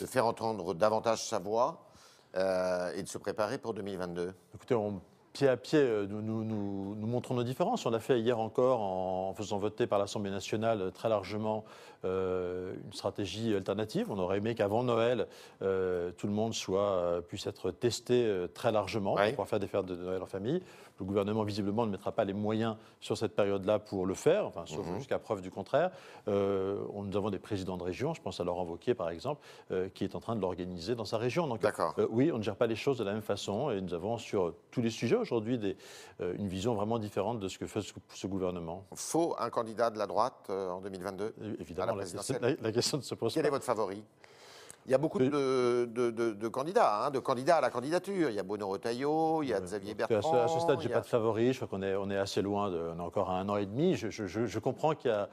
de 0.00 0.06
faire 0.06 0.26
entendre 0.26 0.74
davantage 0.74 1.26
sa 1.26 1.38
voix 1.38 1.86
et 2.34 3.02
de 3.02 3.08
se 3.08 3.18
préparer 3.18 3.58
pour 3.58 3.74
2022 3.74 4.32
Écoutez, 4.54 4.74
on 4.74 5.02
pied 5.34 5.48
à 5.48 5.58
pied, 5.58 5.86
nous, 6.08 6.22
nous, 6.22 7.06
montrons 7.06 7.34
nos 7.34 7.42
différences. 7.42 7.84
On 7.84 7.90
l'a 7.90 8.00
fait 8.00 8.20
hier 8.20 8.38
encore 8.38 8.80
en 8.80 9.34
faisant 9.34 9.58
voter 9.58 9.86
par 9.86 9.98
l'Assemblée 9.98 10.30
nationale 10.30 10.92
très 10.92 11.10
largement 11.10 11.66
une 12.04 12.92
stratégie 12.92 13.54
alternative. 13.54 14.06
On 14.10 14.18
aurait 14.18 14.38
aimé 14.38 14.54
qu'avant 14.54 14.82
Noël, 14.82 15.26
tout 15.60 16.26
le 16.26 16.32
monde 16.32 16.54
soit, 16.54 17.20
puisse 17.28 17.46
être 17.46 17.70
testé 17.70 18.46
très 18.54 18.72
largement 18.72 19.14
pour 19.14 19.26
pouvoir 19.28 19.48
faire 19.48 19.60
des 19.60 19.68
fêtes 19.68 19.84
de 19.84 19.94
Noël 19.94 20.22
en 20.22 20.26
famille. 20.26 20.62
Le 21.02 21.06
gouvernement, 21.06 21.42
visiblement, 21.42 21.86
ne 21.86 21.90
mettra 21.90 22.12
pas 22.12 22.24
les 22.24 22.32
moyens 22.32 22.76
sur 23.00 23.16
cette 23.16 23.34
période-là 23.34 23.78
pour 23.78 24.06
le 24.06 24.14
faire, 24.14 24.46
enfin, 24.46 24.64
sauf 24.66 24.86
mhm. 24.86 24.98
jusqu'à 24.98 25.18
preuve 25.18 25.42
du 25.42 25.50
contraire. 25.50 25.90
nous 26.26 27.16
avons 27.16 27.30
des 27.30 27.38
présidents 27.38 27.76
de 27.76 27.82
région, 27.82 28.14
je 28.14 28.22
pense 28.22 28.40
à 28.40 28.44
Laurent 28.44 28.64
Wauquiez, 28.64 28.94
par 28.94 29.10
exemple, 29.10 29.40
qui 29.94 30.04
est 30.04 30.14
en 30.14 30.20
train 30.20 30.36
de 30.36 30.40
l'organiser 30.40 30.94
dans 30.94 31.04
sa 31.04 31.18
région. 31.18 31.46
Donc, 31.46 31.66
oui, 32.10 32.30
on 32.32 32.38
ne 32.38 32.42
gère 32.42 32.56
pas 32.56 32.66
les 32.66 32.76
choses 32.76 32.98
de 32.98 33.04
la 33.04 33.12
même 33.12 33.22
façon 33.22 33.70
et 33.70 33.80
nous 33.80 33.94
avons 33.94 34.18
sur 34.18 34.54
tous 34.70 34.80
les 34.80 34.90
sujets 34.90 35.16
aujourd'hui 35.16 35.58
euh, 36.20 36.34
une 36.38 36.48
vision 36.48 36.74
vraiment 36.74 36.98
différente 36.98 37.40
de 37.40 37.48
ce 37.48 37.58
que 37.58 37.66
fait 37.66 37.80
ce, 37.80 38.26
gouvernement. 38.26 38.84
Faut 38.94 39.34
un 39.38 39.50
candidat 39.50 39.90
de 39.90 39.98
la 39.98 40.06
droite 40.06 40.46
euh, 40.50 40.70
en 40.70 40.80
2022 40.80 41.34
Évidemment, 41.60 41.94
la, 41.94 42.04
la, 42.60 42.72
question 42.72 42.98
ne 42.98 43.02
se 43.02 43.14
pose 43.14 43.34
Quel 43.34 43.42
pas. 43.42 43.48
est 43.48 43.50
votre 43.50 43.64
favori? 43.64 44.02
Il 44.86 44.92
y 44.92 44.94
a 44.94 44.98
beaucoup 44.98 45.18
de, 45.18 45.84
de, 45.86 46.48
candidats, 46.48 47.06
hein, 47.06 47.10
de 47.10 47.18
candidats 47.18 47.56
à 47.56 47.60
la 47.60 47.70
candidature. 47.70 48.30
Il 48.30 48.34
y 48.34 48.38
a 48.38 48.42
Bruno 48.42 48.68
Retailleau, 48.68 49.42
il 49.42 49.50
y 49.50 49.54
a 49.54 49.60
Xavier 49.60 49.94
Bertrand. 49.94 50.34
À 50.34 50.48
ce, 50.48 50.60
stade, 50.60 50.80
je 50.80 50.88
n'ai 50.88 50.94
pas 50.94 51.00
de 51.00 51.06
favori. 51.06 51.52
Je 51.52 51.58
crois 51.58 51.68
qu'on 51.68 51.82
est, 51.82 51.94
on 51.94 52.10
est 52.10 52.16
assez 52.16 52.42
loin. 52.42 52.70
De, 52.70 52.90
on 52.94 52.98
est 52.98 53.02
encore 53.02 53.30
à 53.30 53.38
un 53.38 53.48
an 53.48 53.56
et 53.56 53.66
demi. 53.66 53.94
Je, 53.94 54.10
je 54.10 54.58
comprends 54.58 54.94
qu'il 54.94 55.10
y 55.10 55.14
a 55.14 55.28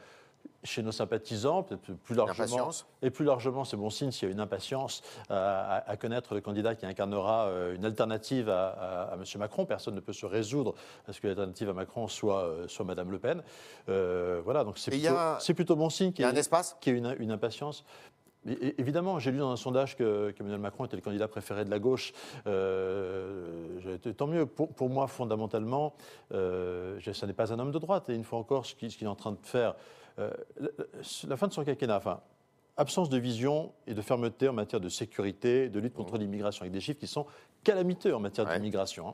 chez 0.63 0.83
nos 0.83 0.91
sympathisants, 0.91 1.63
peut-être 1.63 1.93
plus 2.03 2.15
largement. 2.15 2.69
Et 3.01 3.09
plus 3.09 3.23
largement, 3.23 3.63
c'est 3.63 3.77
bon 3.77 3.89
signe 3.89 4.11
s'il 4.11 4.27
y 4.27 4.31
a 4.31 4.33
une 4.33 4.41
impatience 4.41 5.01
à, 5.29 5.95
connaître 5.99 6.35
le 6.35 6.41
candidat 6.41 6.75
qui 6.75 6.85
incarnera 6.85 7.45
euh, 7.45 7.75
une 7.75 7.85
alternative 7.85 8.49
à, 8.49 9.11
M. 9.13 9.23
Macron. 9.37 9.65
Personne 9.65 9.95
ne 9.95 10.01
peut 10.01 10.13
se 10.13 10.25
résoudre 10.25 10.75
à 11.07 11.13
ce 11.13 11.21
que 11.21 11.27
l'alternative 11.27 11.69
à 11.69 11.73
Macron 11.73 12.07
soit, 12.07 12.43
euh, 12.43 12.67
soit 12.67 12.83
Mme 12.83 13.11
Le 13.11 13.19
Pen. 13.19 13.43
Euh, 13.87 14.41
voilà, 14.43 14.65
donc 14.65 14.77
c'est 14.77 14.91
plutôt, 14.91 15.53
plutôt, 15.55 15.75
bon 15.77 15.89
signe 15.89 16.11
qu'il 16.11 16.25
y, 16.25 16.27
ait 16.27 16.97
une, 16.97 17.15
une 17.19 17.31
impatience. 17.31 17.85
Évidemment, 18.45 19.19
j'ai 19.19 19.31
lu 19.31 19.39
dans 19.39 19.51
un 19.51 19.57
sondage 19.57 19.95
que, 19.95 20.33
Macron 20.57 20.85
était 20.85 20.95
le 20.95 21.01
candidat 21.01 21.27
préféré 21.27 21.65
de 21.65 21.69
la 21.69 21.79
gauche. 21.79 22.13
tant 22.43 24.27
mieux. 24.27 24.45
Pour, 24.45 24.89
moi, 24.89 25.07
fondamentalement, 25.07 25.93
ce 26.31 27.25
n'est 27.25 27.33
pas 27.33 27.53
un 27.53 27.59
homme 27.59 27.71
de 27.71 27.79
droite. 27.79 28.09
Et 28.09 28.15
une 28.15 28.23
fois 28.23 28.39
encore, 28.39 28.65
ce 28.65 28.75
qu'il 28.75 29.03
est 29.03 29.07
en 29.07 29.15
train 29.15 29.31
de 29.31 29.37
faire 29.43 29.75
euh, 30.19 30.31
la 31.27 31.37
fin 31.37 31.47
de 31.47 31.53
son 31.53 31.63
quinquennat, 31.63 31.97
enfin, 31.97 32.19
absence 32.79 33.09
de 33.09 33.17
vision 33.17 33.73
et 33.87 33.93
de 33.93 34.01
fermeté 34.01 34.47
en 34.47 34.53
matière 34.53 34.79
de 34.79 34.87
sécurité, 34.87 35.67
de 35.67 35.79
lutte 35.81 35.93
contre 35.93 36.17
l'immigration, 36.17 36.61
avec 36.63 36.71
des 36.71 36.79
chiffres 36.79 36.99
qui 36.99 37.07
sont 37.07 37.25
calamiteux 37.65 38.15
en 38.15 38.21
matière 38.21 38.45
d'immigration. 38.45 39.09
Hein. 39.09 39.13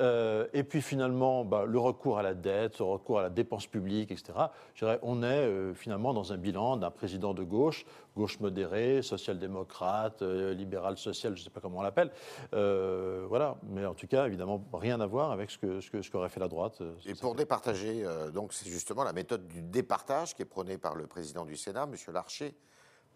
Euh, 0.00 0.46
et 0.52 0.62
puis 0.62 0.82
finalement, 0.82 1.42
bah, 1.42 1.64
le 1.64 1.78
recours 1.78 2.18
à 2.18 2.22
la 2.22 2.34
dette, 2.34 2.78
le 2.78 2.84
recours 2.84 3.20
à 3.20 3.22
la 3.22 3.30
dépense 3.30 3.66
publique, 3.66 4.10
etc. 4.10 4.34
Je 4.74 4.84
dirais, 4.84 4.98
on 5.00 5.22
est 5.22 5.26
euh, 5.26 5.72
finalement 5.72 6.12
dans 6.12 6.34
un 6.34 6.36
bilan 6.36 6.76
d'un 6.76 6.90
président 6.90 7.32
de 7.32 7.42
gauche, 7.42 7.86
gauche 8.14 8.38
modérée, 8.38 9.00
social-démocrate, 9.00 10.20
libéral 10.20 10.98
social, 10.98 11.34
je 11.34 11.40
ne 11.40 11.44
sais 11.44 11.50
pas 11.50 11.60
comment 11.60 11.78
on 11.78 11.82
l'appelle. 11.82 12.10
voilà, 12.52 13.56
mais 13.62 13.86
en 13.86 13.94
tout 13.94 14.06
cas, 14.06 14.26
évidemment, 14.26 14.62
rien 14.74 15.00
à 15.00 15.06
voir 15.06 15.30
avec 15.30 15.50
ce 15.50 15.56
qu'aurait 15.56 15.80
ce 15.80 15.90
que, 15.90 16.02
ce 16.02 16.28
fait 16.28 16.40
la 16.40 16.48
droite. 16.48 16.82
Et 17.06 17.14
pour 17.14 17.34
départager, 17.34 18.04
donc 18.34 18.52
c'est 18.52 18.68
justement 18.68 19.04
la 19.04 19.14
méthode 19.14 19.46
du 19.48 19.62
départage 19.62 20.34
qui 20.34 20.42
est 20.42 20.46
prônée 20.46 20.76
par 20.76 20.94
le 20.94 21.06
président 21.06 21.46
du 21.46 21.56
Sénat, 21.56 21.84
M. 21.84 21.94
Larcher 22.12 22.54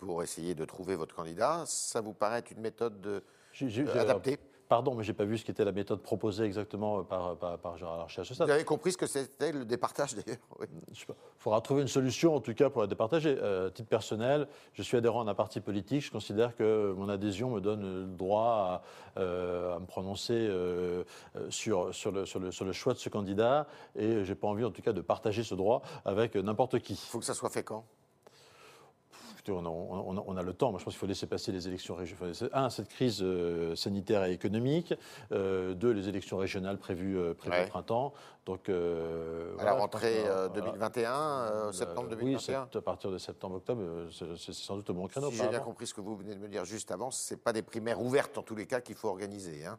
pour 0.00 0.22
essayer 0.22 0.54
de 0.54 0.64
trouver 0.64 0.96
votre 0.96 1.14
candidat. 1.14 1.64
Ça 1.66 2.00
vous 2.00 2.12
paraît 2.12 2.42
une 2.50 2.60
méthode 2.60 3.00
de, 3.00 3.22
euh, 3.62 4.00
adaptée? 4.00 4.38
Pardon, 4.70 4.94
mais 4.94 5.02
je 5.02 5.10
n'ai 5.10 5.16
pas 5.16 5.24
vu 5.24 5.36
ce 5.36 5.44
qu'était 5.44 5.64
la 5.64 5.72
méthode 5.72 6.00
proposée 6.00 6.44
exactement 6.44 7.02
par, 7.02 7.36
par, 7.36 7.76
Gérard 7.76 7.98
Larcher 7.98 8.20
à 8.20 8.24
ce 8.24 8.34
stade. 8.34 8.46
Vous 8.46 8.52
avez 8.52 8.64
compris 8.64 8.92
ce 8.92 8.96
que 8.96 9.06
c'était 9.06 9.50
le 9.50 9.64
départage 9.64 10.14
d'ailleurs 10.14 10.38
Il 10.60 10.96
faudra 11.38 11.60
trouver 11.60 11.82
une 11.82 11.88
solution 11.88 12.36
en 12.36 12.40
tout 12.40 12.54
cas 12.54 12.70
pour 12.70 12.80
la 12.80 12.86
départager. 12.86 13.36
Euh, 13.42 13.68
titre 13.70 13.88
personnel, 13.88 14.46
je 14.72 14.82
suis 14.82 14.96
adhérent 14.96 15.24
d'un 15.24 15.34
parti 15.34 15.60
politique. 15.60 16.04
Je 16.04 16.12
considère 16.12 16.54
que 16.54 16.94
mon 16.96 17.08
adhésion 17.08 17.50
me 17.50 17.60
donne 17.60 17.82
le 17.82 18.06
droit 18.16 18.82
à, 19.16 19.20
euh, 19.20 19.76
me 19.80 19.86
prononcer 19.86 20.34
euh, 20.34 21.02
sur, 21.48 21.92
sur, 21.92 22.12
le, 22.12 22.24
sur, 22.24 22.38
le, 22.38 22.52
sur, 22.52 22.64
le, 22.64 22.72
choix 22.72 22.92
de 22.94 22.98
ce 22.98 23.08
candidat 23.08 23.66
et 23.96 24.24
je 24.24 24.28
n'ai 24.28 24.36
pas 24.36 24.46
envie 24.46 24.64
en 24.64 24.70
tout 24.70 24.82
cas 24.82 24.92
de 24.92 25.00
partager 25.00 25.42
ce 25.42 25.56
droit 25.56 25.82
avec 26.04 26.36
n'importe 26.36 26.78
qui. 26.78 26.92
Il 26.92 27.10
faut 27.10 27.18
que 27.18 27.24
ça 27.24 27.34
soit 27.34 27.50
fait 27.50 27.64
quand? 27.64 27.84
On 29.50 30.36
a, 30.36 30.42
le 30.42 30.52
temps. 30.52 30.70
Moi, 30.70 30.78
je 30.78 30.84
pense 30.84 30.94
qu'il 30.94 31.00
faut 31.00 31.06
laisser 31.06 31.26
passer 31.26 31.52
les 31.52 31.68
élections 31.68 31.94
régionales. 31.94 32.34
Un, 32.52 32.70
cette 32.70 32.88
crise 32.88 33.22
euh, 33.22 33.74
sanitaire 33.74 34.24
et 34.24 34.32
économique. 34.32 34.94
Euh, 35.32 35.74
deux, 35.74 35.90
les 35.90 36.08
élections 36.08 36.36
régionales 36.36 36.78
prévues, 36.78 37.18
euh, 37.18 37.32
au 37.32 37.68
printemps. 37.68 38.12
Donc, 38.46 38.68
à 38.68 39.64
la 39.64 39.72
rentrée 39.72 40.24
2021, 40.54 41.72
septembre 41.72 42.08
2021 42.08 42.60
Oui, 42.62 42.78
à 42.78 42.82
partir 42.82 43.10
de 43.10 43.18
septembre-octobre, 43.18 43.82
c'est 44.10 44.52
sans 44.52 44.76
doute 44.76 44.90
au 44.90 44.94
bon 44.94 45.06
créneau. 45.06 45.30
Si 45.30 45.36
j'ai 45.36 45.48
bien 45.48 45.60
compris 45.60 45.86
ce 45.86 45.94
que 45.94 46.00
vous 46.00 46.16
venez 46.16 46.34
de 46.34 46.40
me 46.40 46.48
dire 46.48 46.64
juste 46.64 46.90
avant, 46.90 47.10
ce 47.10 47.34
n'est 47.34 47.40
pas 47.40 47.52
des 47.52 47.62
primaires 47.62 48.00
ouvertes 48.00 48.38
en 48.38 48.42
tous 48.42 48.56
les 48.56 48.66
cas 48.66 48.80
qu'il 48.80 48.96
faut 48.96 49.08
organiser. 49.08 49.66
Hein. 49.66 49.78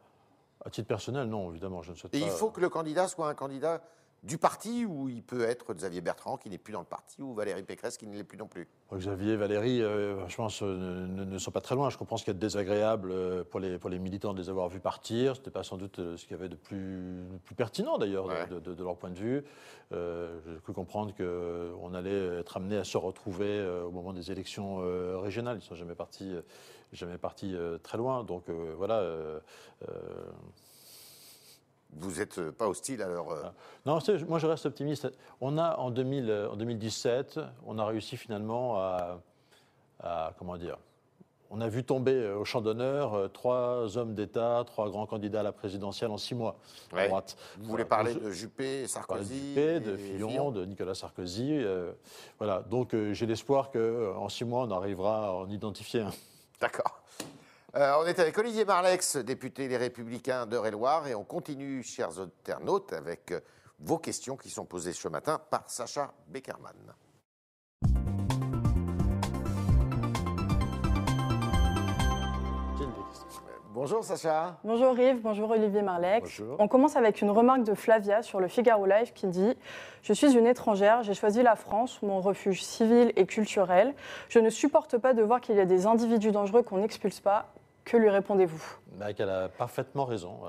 À 0.63 0.69
titre 0.69 0.87
personnel, 0.87 1.27
non, 1.27 1.49
évidemment, 1.49 1.81
je 1.81 1.91
ne 1.91 1.95
souhaite 1.95 2.13
et 2.13 2.19
pas. 2.19 2.25
Et 2.25 2.29
il 2.29 2.33
faut 2.33 2.51
que 2.51 2.61
le 2.61 2.69
candidat 2.69 3.07
soit 3.07 3.27
un 3.27 3.33
candidat 3.33 3.81
du 4.23 4.37
parti 4.37 4.85
ou 4.85 5.09
il 5.09 5.23
peut 5.23 5.41
être 5.41 5.73
Xavier 5.73 6.01
Bertrand 6.01 6.37
qui 6.37 6.49
n'est 6.49 6.59
plus 6.59 6.73
dans 6.73 6.81
le 6.81 6.85
parti 6.85 7.21
ou 7.21 7.33
Valérie 7.33 7.63
Pécresse 7.63 7.97
qui 7.97 8.05
ne 8.05 8.15
l'est 8.15 8.23
plus 8.23 8.37
non 8.37 8.47
plus 8.47 8.67
Xavier, 8.93 9.35
Valérie, 9.35 9.81
euh, 9.81 10.27
je 10.27 10.35
pense, 10.35 10.61
euh, 10.61 11.07
ne, 11.07 11.37
sont 11.37 11.51
pas 11.51 11.61
très 11.61 11.75
loin. 11.75 11.89
Je 11.89 11.97
comprends 11.97 12.17
ce 12.17 12.25
qui 12.25 12.29
est 12.29 12.35
désagréable 12.35 13.09
euh, 13.11 13.43
pour 13.43 13.59
les, 13.59 13.79
pour 13.79 13.89
les 13.89 13.99
militants 13.99 14.33
de 14.33 14.39
les 14.39 14.49
avoir 14.49 14.67
vus 14.67 14.79
partir. 14.79 15.35
Ce 15.35 15.39
n'était 15.39 15.51
pas 15.51 15.63
sans 15.63 15.77
doute 15.77 15.95
ce 16.17 16.23
qu'il 16.23 16.31
y 16.31 16.39
avait 16.39 16.49
de 16.49 16.55
plus, 16.55 17.23
plus 17.45 17.55
pertinent 17.55 17.97
d'ailleurs 17.97 18.27
de, 18.27 18.83
leur 18.83 18.97
point 18.97 19.09
de 19.09 19.17
vue. 19.17 19.43
J'ai 19.91 20.59
cru 20.61 20.73
comprendre 20.73 21.13
qu'on 21.15 21.93
allait 21.93 22.39
être 22.39 22.57
amené 22.57 22.77
à 22.77 22.83
se 22.83 22.97
retrouver 22.97 23.65
au 23.85 23.91
moment 23.91 24.13
des 24.13 24.31
élections 24.31 24.77
régionales. 25.19 25.57
Ils 25.57 25.63
ne 25.63 25.65
sont 25.65 25.75
jamais 25.75 25.95
partis, 25.95 26.33
jamais 26.91 27.17
partis 27.17 27.55
très 27.83 27.97
loin. 27.97 28.23
Donc 28.23 28.49
voilà 28.77 29.03
vous 31.93 32.19
n'êtes 32.19 32.51
pas 32.51 32.67
hostile 32.67 33.01
à 33.01 33.07
leur. 33.07 33.31
Ah. 33.31 33.53
Non, 33.85 33.99
moi 34.27 34.39
je 34.39 34.47
reste 34.47 34.65
optimiste. 34.65 35.07
On 35.39 35.57
a 35.57 35.75
en, 35.77 35.91
2000, 35.91 36.49
en 36.51 36.55
2017, 36.55 37.39
on 37.65 37.77
a 37.77 37.85
réussi 37.85 38.17
finalement 38.17 38.77
à 38.79 40.33
comment 40.37 40.57
dire, 40.57 40.77
on 41.53 41.59
a 41.59 41.67
vu 41.67 41.83
tomber 41.83 42.13
euh, 42.13 42.37
au 42.37 42.45
champ 42.45 42.61
d'honneur 42.61 43.13
euh, 43.13 43.27
trois 43.27 43.97
hommes 43.97 44.15
d'État, 44.15 44.63
trois 44.65 44.89
grands 44.89 45.05
candidats 45.05 45.41
à 45.41 45.43
la 45.43 45.51
présidentielle 45.51 46.09
en 46.09 46.17
six 46.17 46.33
mois 46.33 46.55
à 46.95 47.07
droite. 47.07 47.35
Vous 47.59 47.69
voulez 47.69 47.83
parler 47.83 48.15
de 48.15 48.31
Juppé, 48.31 48.87
Sarkozy 48.87 49.33
De 49.33 49.49
Juppé, 49.49 49.79
de 49.81 49.97
Fillon, 49.97 50.51
de 50.51 50.65
Nicolas 50.65 50.95
Sarkozy. 50.95 51.49
Euh, 51.51 51.91
voilà. 52.39 52.61
Donc 52.61 52.95
j'ai 53.11 53.25
l'espoir 53.25 53.69
qu'en 53.69 54.29
six 54.29 54.45
mois, 54.45 54.63
on 54.63 54.71
arrivera 54.71 55.27
à 55.27 55.31
en 55.31 55.49
identifier 55.49 56.01
un. 56.01 56.11
D'accord. 56.61 57.00
On 57.73 58.05
est 58.05 58.19
avec 58.19 58.37
Olivier 58.37 58.65
Marlex, 58.65 59.17
député 59.17 59.67
Les 59.67 59.77
Républicains 59.77 60.45
d'Eure-et-Loire, 60.45 61.07
et 61.07 61.15
on 61.15 61.23
continue, 61.23 61.83
chers 61.83 62.19
internautes, 62.19 62.93
avec 62.93 63.33
vos 63.79 63.97
questions 63.97 64.37
qui 64.37 64.49
sont 64.49 64.65
posées 64.65 64.93
ce 64.93 65.07
matin 65.07 65.39
par 65.49 65.69
Sacha 65.69 66.13
Beckerman. 66.27 66.93
Bonjour 73.73 74.03
Sacha. 74.03 74.57
Bonjour 74.65 74.99
Yves, 74.99 75.21
bonjour 75.21 75.49
Olivier 75.49 75.81
Marlex. 75.81 76.41
On 76.59 76.67
commence 76.67 76.97
avec 76.97 77.21
une 77.21 77.31
remarque 77.31 77.63
de 77.63 77.73
Flavia 77.73 78.21
sur 78.21 78.41
le 78.41 78.49
Figaro 78.49 78.85
Live 78.85 79.13
qui 79.13 79.27
dit 79.27 79.55
Je 80.03 80.11
suis 80.11 80.37
une 80.37 80.45
étrangère, 80.45 81.03
j'ai 81.03 81.13
choisi 81.13 81.41
la 81.41 81.55
France, 81.55 82.01
mon 82.01 82.19
refuge 82.19 82.61
civil 82.61 83.13
et 83.15 83.25
culturel. 83.25 83.95
Je 84.27 84.39
ne 84.39 84.49
supporte 84.49 84.97
pas 84.97 85.13
de 85.13 85.23
voir 85.23 85.39
qu'il 85.39 85.55
y 85.55 85.61
a 85.61 85.65
des 85.65 85.87
individus 85.87 86.31
dangereux 86.31 86.63
qu'on 86.63 86.79
n'expulse 86.79 87.21
pas. 87.21 87.47
Que 87.83 87.97
lui 87.97 88.09
répondez-vous? 88.09 88.77
Bah, 88.97 89.07
Elle 89.17 89.29
a 89.29 89.49
parfaitement 89.49 90.05
raison. 90.05 90.41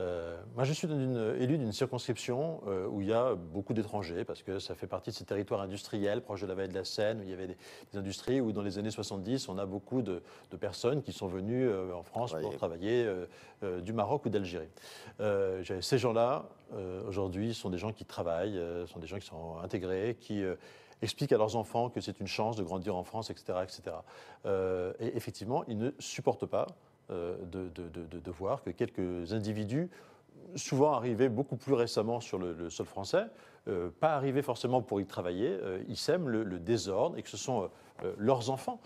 Euh, 0.00 0.36
moi, 0.54 0.64
je 0.64 0.72
suis 0.72 0.88
élu 0.88 1.58
d'une 1.58 1.72
circonscription 1.72 2.60
euh, 2.66 2.86
où 2.88 3.00
il 3.00 3.08
y 3.08 3.12
a 3.12 3.34
beaucoup 3.34 3.72
d'étrangers, 3.74 4.24
parce 4.24 4.42
que 4.42 4.58
ça 4.58 4.74
fait 4.74 4.86
partie 4.86 5.10
de 5.10 5.14
ces 5.14 5.24
territoires 5.24 5.60
industriels 5.60 6.20
proches 6.20 6.40
de 6.40 6.46
la 6.46 6.54
vallée 6.54 6.68
de 6.68 6.74
la 6.74 6.84
Seine, 6.84 7.20
où 7.20 7.22
il 7.22 7.30
y 7.30 7.32
avait 7.32 7.46
des, 7.46 7.56
industries, 7.98 8.40
où 8.40 8.52
dans 8.52 8.62
les 8.62 8.78
années 8.78 8.90
70, 8.90 9.48
on 9.48 9.58
a 9.58 9.66
beaucoup 9.66 10.02
de, 10.02 10.22
personnes 10.60 11.02
qui 11.02 11.12
sont 11.12 11.26
venues 11.26 11.68
euh, 11.68 11.94
en 11.94 12.02
France 12.02 12.34
pour 12.40 12.56
travailler 12.56 13.08
du 13.82 13.92
Maroc 13.92 14.26
ou 14.26 14.28
d'Algérie. 14.28 14.68
ces 15.80 15.98
gens-là, 15.98 16.48
aujourd'hui, 17.08 17.54
sont 17.54 17.70
des 17.70 17.78
gens 17.78 17.92
qui 17.92 18.04
travaillent, 18.04 18.60
sont 18.86 18.98
des 18.98 19.06
gens 19.06 19.18
qui 19.18 19.26
sont 19.26 19.58
intégrés, 19.62 20.16
qui 20.20 20.44
expliquent 21.04 21.32
à 21.32 21.38
leurs 21.38 21.54
enfants 21.54 21.88
que 21.88 22.00
c'est 22.00 22.18
une 22.18 22.26
chance 22.26 22.56
de 22.56 22.64
grandir 22.64 22.96
en 22.96 23.04
France, 23.04 23.30
etc. 23.30 23.58
etc. 23.62 23.96
et 25.00 25.16
effectivement, 25.16 25.64
ils 25.68 25.78
ne 25.78 25.90
supportent 25.98 26.46
pas 26.46 26.66
euh, 27.10 27.36
de, 27.44 28.30
voir 28.30 28.62
que 28.62 28.70
quelques 28.70 29.32
individus, 29.32 29.90
souvent 30.56 30.92
arrivés 30.94 31.28
beaucoup 31.28 31.56
plus 31.56 31.74
récemment 31.74 32.18
sur 32.18 32.38
le, 32.38 32.70
sol 32.70 32.86
français, 32.86 33.26
euh, 33.68 33.90
pas 34.00 34.14
arrivés 34.14 34.40
forcément 34.42 34.80
pour 34.80 35.00
y 35.00 35.06
travailler, 35.06 35.50
euh, 35.50 35.84
ils 35.86 35.98
sèment 35.98 36.28
le, 36.28 36.58
désordre 36.58 37.18
et 37.18 37.22
que 37.22 37.28
ce 37.28 37.36
sont 37.36 37.70
leurs 38.18 38.50
enfants 38.50 38.80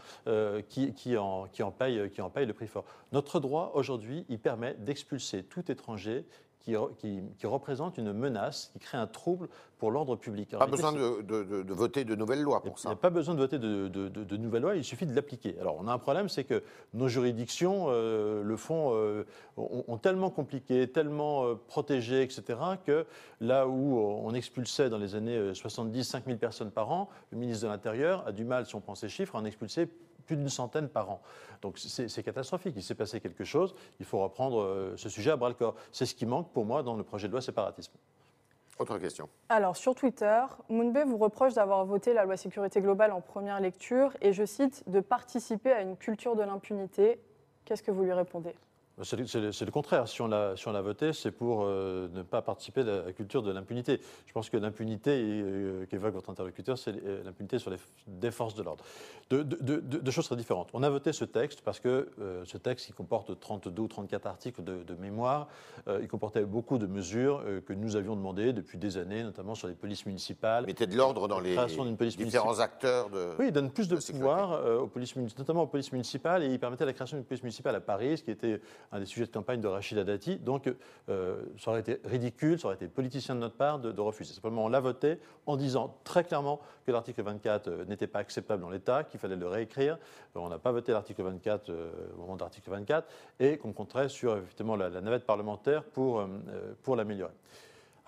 qui, 0.68 1.16
en, 1.16 1.46
qui, 1.46 1.62
qui 1.62 1.62
en 1.62 1.70
payent 1.70 2.46
le 2.46 2.52
prix 2.52 2.66
fort. 2.66 2.84
Notre 3.12 3.40
droit, 3.40 3.70
aujourd'hui, 3.75 4.26
il 4.28 4.38
permet 4.40 4.75
d'expulser 4.75 5.44
tout 5.44 5.70
étranger 5.70 6.26
qui, 6.61 7.47
représente 7.47 7.99
une 7.99 8.12
menace, 8.12 8.71
qui 8.73 8.79
crée 8.79 8.99
un 8.99 9.07
trouble 9.07 9.49
pour 9.79 9.91
l'ordre 9.91 10.17
public. 10.17 10.50
pas 10.50 10.67
besoin 10.67 10.93
de, 10.93 11.73
voter 11.73 12.05
de 12.05 12.15
nouvelles 12.15 12.43
lois 12.43 12.62
pour 12.62 12.79
ça. 12.79 12.88
Il 12.88 12.93
n'y 12.93 12.99
a 12.99 13.00
pas 13.00 13.11
besoin 13.11 13.35
de 13.35 13.41
voter 13.41 13.59
de, 13.59 14.37
nouvelles 14.37 14.62
lois, 14.62 14.77
il 14.77 14.85
suffit 14.85 15.07
de 15.07 15.15
l'appliquer. 15.15 15.57
Alors 15.61 15.77
on 15.79 15.87
a 15.88 15.93
un 15.93 15.99
problème, 15.99 16.29
c'est 16.29 16.45
que 16.45 16.62
nos 16.95 17.09
juridictions 17.09 17.87
euh, 17.88 18.43
le 18.43 18.57
font, 18.57 18.93
euh, 18.95 19.25
ont, 19.57 19.97
tellement 19.99 20.31
compliqué, 20.31 20.88
tellement 20.88 21.45
euh, 21.47 21.55
protégé, 21.55 22.23
etc., 22.23 22.59
que 22.85 23.07
là 23.41 23.67
où 23.67 23.99
on 23.99 24.35
expulsait 24.35 24.91
dans 24.91 24.99
les 24.99 25.15
années 25.15 25.55
70 25.55 26.05
5000 26.05 26.38
personnes 26.38 26.71
par 26.71 26.91
an, 26.91 27.09
le 27.31 27.38
ministre 27.38 27.65
de 27.65 27.69
l'Intérieur 27.71 28.27
a 28.27 28.33
du 28.33 28.45
mal, 28.45 28.67
si 28.67 28.75
on 28.75 28.81
prend 28.81 28.95
ces 28.95 29.09
chiffres, 29.09 29.37
à 29.37 29.38
en 29.38 29.45
expulser 29.45 29.88
plus 30.28 30.37
d'une 30.37 30.49
centaine 30.49 30.88
par 30.88 31.11
an. 31.11 31.20
Donc 31.62 31.78
c'est 31.78 32.23
catastrophique. 32.23 32.75
Il 32.76 32.82
s'est 32.82 32.94
passé 32.94 33.18
quelque 33.18 33.42
chose. 33.42 33.75
Il 33.99 34.06
faut 34.06 34.18
reprendre 34.18 34.62
euh, 34.62 34.96
ce 34.96 35.09
sujet 35.09 35.33
à 35.33 35.37
bras 35.37 35.48
le 35.48 35.57
corps. 35.57 35.74
C'est 35.90 36.07
ce 36.07 36.14
qui 36.14 36.26
manque 36.26 36.53
pour 36.53 36.64
moi 36.64 36.85
dans 36.85 36.94
le 36.94 37.03
projet 37.03 37.26
de 37.26 37.33
loi 37.33 37.40
séparatisme. 37.40 37.92
Autre 38.79 38.98
question. 38.98 39.29
Alors, 39.48 39.76
sur 39.76 39.96
Twitter, 39.96 40.40
Moonbay 40.68 41.03
vous 41.03 41.16
reproche 41.16 41.55
d'avoir 41.55 41.85
voté 41.85 42.14
la 42.14 42.24
loi 42.24 42.37
sécurité 42.37 42.81
globale 42.81 43.11
en 43.11 43.20
première 43.20 43.59
lecture 43.59 44.16
et, 44.20 44.33
je 44.33 44.44
cite, 44.44 44.85
de 44.88 45.00
participer 45.00 45.72
à 45.72 45.81
une 45.81 45.96
culture 45.96 46.37
de 46.37 46.42
l'impunité. 46.42 47.20
Qu'est-ce 47.64 47.83
que 47.83 47.90
vous 47.90 48.05
lui 48.05 48.12
répondez? 48.12 48.55
C'est 49.02 49.64
le, 49.64 49.70
contraire. 49.70 50.08
Si 50.08 50.20
on 50.22 50.28
l'a 50.28 50.82
voté, 50.82 51.12
c'est 51.12 51.30
pour 51.30 51.62
euh, 51.62 52.08
ne 52.12 52.22
pas 52.22 52.42
participer 52.42 52.80
à 52.80 53.04
la 53.06 53.12
culture 53.12 53.42
de 53.42 53.52
l'impunité. 53.52 54.00
Je 54.26 54.32
pense 54.32 54.50
que 54.50 54.56
l'impunité 54.56 55.11
euh, 55.14 55.87
qu'évoque 55.87 56.14
votre 56.14 56.30
interlocuteur, 56.30 56.76
c'est 56.78 56.90
euh, 56.90 57.22
l'impunité 57.24 57.58
sur 57.58 57.70
les 57.70 57.78
des 58.06 58.30
forces 58.30 58.54
de 58.54 58.62
l'ordre. 58.62 58.84
Deux 59.30 60.11
choses 60.11 60.26
très 60.26 60.37
différentes. 60.37 60.70
On 60.72 60.82
a 60.82 60.90
voté 60.90 61.12
ce 61.12 61.24
texte 61.24 61.61
parce 61.61 61.78
que 61.78 62.08
ce 62.44 62.56
texte, 62.56 62.88
il 62.88 62.94
comporte 62.94 63.38
32 63.38 63.82
ou 63.82 63.88
34 63.88 64.26
articles 64.26 64.62
de, 64.64 64.94
mémoire. 64.94 65.48
il 66.00 66.08
comportait 66.08 66.44
beaucoup 66.44 66.78
de 66.78 66.87
mesures 66.87 67.44
que 67.66 67.72
nous 67.72 67.96
avions 67.96 68.16
demandées 68.16 68.52
depuis 68.52 68.78
des 68.78 68.96
années, 68.96 69.22
notamment 69.22 69.54
sur 69.54 69.68
les 69.68 69.74
polices 69.74 70.06
municipales. 70.06 70.64
Mettez 70.66 70.87
de 70.87 70.96
l'ordre 70.96 71.28
dans 71.28 71.40
les 71.40 71.56
différents 72.16 72.58
acteurs 72.61 73.11
de. 73.11 73.34
Oui, 73.38 73.46
il 73.48 73.52
donne 73.52 73.70
plus 73.70 73.88
de, 73.88 73.96
pouvoir 73.96 74.80
aux 74.80 74.87
polices, 74.87 75.14
notamment 75.16 75.62
aux 75.62 75.66
polices 75.66 75.92
municipales, 75.92 76.42
et 76.42 76.48
il 76.48 76.58
permettait 76.58 76.87
la 76.87 76.94
création 76.94 77.18
d'une 77.18 77.26
police 77.26 77.42
municipale 77.42 77.76
à 77.76 77.80
Paris, 77.80 78.18
ce 78.18 78.22
qui 78.22 78.30
était 78.30 78.61
un 78.92 79.01
des 79.01 79.07
sujets 79.07 79.27
de 79.27 79.31
campagne 79.31 79.61
de 79.61 79.68
Rachida 79.68 80.05
Dati. 80.05 80.37
Donc, 80.37 80.72
euh, 81.09 81.42
ça 81.59 81.70
aurait 81.70 81.81
été 81.81 82.01
ridicule, 82.05 82.59
ça 82.59 82.68
aurait 82.68 82.77
été 82.77 82.88
politicien 82.88 83.35
de 83.35 83.40
notre 83.40 83.57
part 83.57 83.79
de, 83.79 84.01
refuser. 84.01 84.33
Simplement, 84.33 84.64
on 84.64 84.68
l'a 84.68 84.81
voté 84.81 85.18
en 85.46 85.57
disant 85.57 85.96
très 86.05 86.24
clairement 86.24 86.61
que 86.87 86.92
l'article 86.92 87.22
24 87.22 87.68
euh, 87.68 87.85
n'était 87.85 88.07
pas 88.07 88.20
acceptable 88.20 88.62
dans 88.62 88.70
l'État, 88.70 89.05
qu'il 89.05 89.20
fallait 89.20 89.37
le 89.37 89.48
réécrire. 89.48 89.98
Euh, 90.37 90.40
on 90.40 90.48
n'a 90.48 90.59
pas 90.59 90.72
voté 90.72 90.92
l'article 90.92 91.22
24 91.22 91.70
au 92.16 92.20
moment 92.20 92.37
de 92.37 92.40
l'article 92.40 92.70
24 92.70 93.09
et 93.40 93.59
qu'on 93.59 93.72
compterait 93.72 94.09
sur 94.09 94.37
la, 94.37 95.01
navette 95.01 95.24
parlementaire 95.24 95.85
pour, 95.85 96.27
pour 96.83 96.96
l'améliorer. 96.96 97.33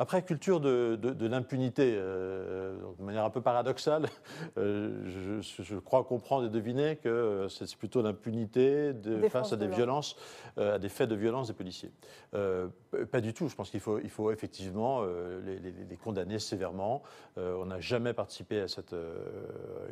Après, 0.01 0.23
culture 0.23 0.61
de, 0.61 1.27
l'impunité, 1.27 1.93
euh, 1.95 2.75
de 2.99 3.05
manière 3.05 3.27
un 3.27 3.29
peu 3.29 3.43
paradoxale, 3.43 4.07
euh, 4.57 5.05
je, 5.43 5.77
crois 5.77 6.05
comprendre 6.05 6.47
et 6.47 6.49
deviner 6.49 6.97
que 6.97 7.49
c'est 7.51 7.77
plutôt 7.77 8.01
l'impunité 8.01 8.95
face 9.29 9.53
à 9.53 9.57
des 9.57 9.67
violences, 9.67 10.17
euh, 10.57 10.77
à 10.77 10.79
des 10.79 10.89
faits 10.89 11.11
de 11.11 11.15
violence 11.15 11.49
des 11.49 11.53
policiers. 11.53 11.91
pas 12.33 13.21
du 13.21 13.35
tout. 13.35 13.49
Je 13.49 13.55
pense 13.55 13.69
qu'il 13.69 13.81
faut, 13.81 13.99
il 13.99 14.09
faut 14.09 14.31
effectivement 14.31 15.05
les, 15.05 15.97
condamner 16.03 16.39
sévèrement. 16.39 17.03
on 17.37 17.67
n'a 17.67 17.81
jamais 17.81 18.15
participé 18.15 18.61
à, 18.61 18.69
cette, 18.69 18.95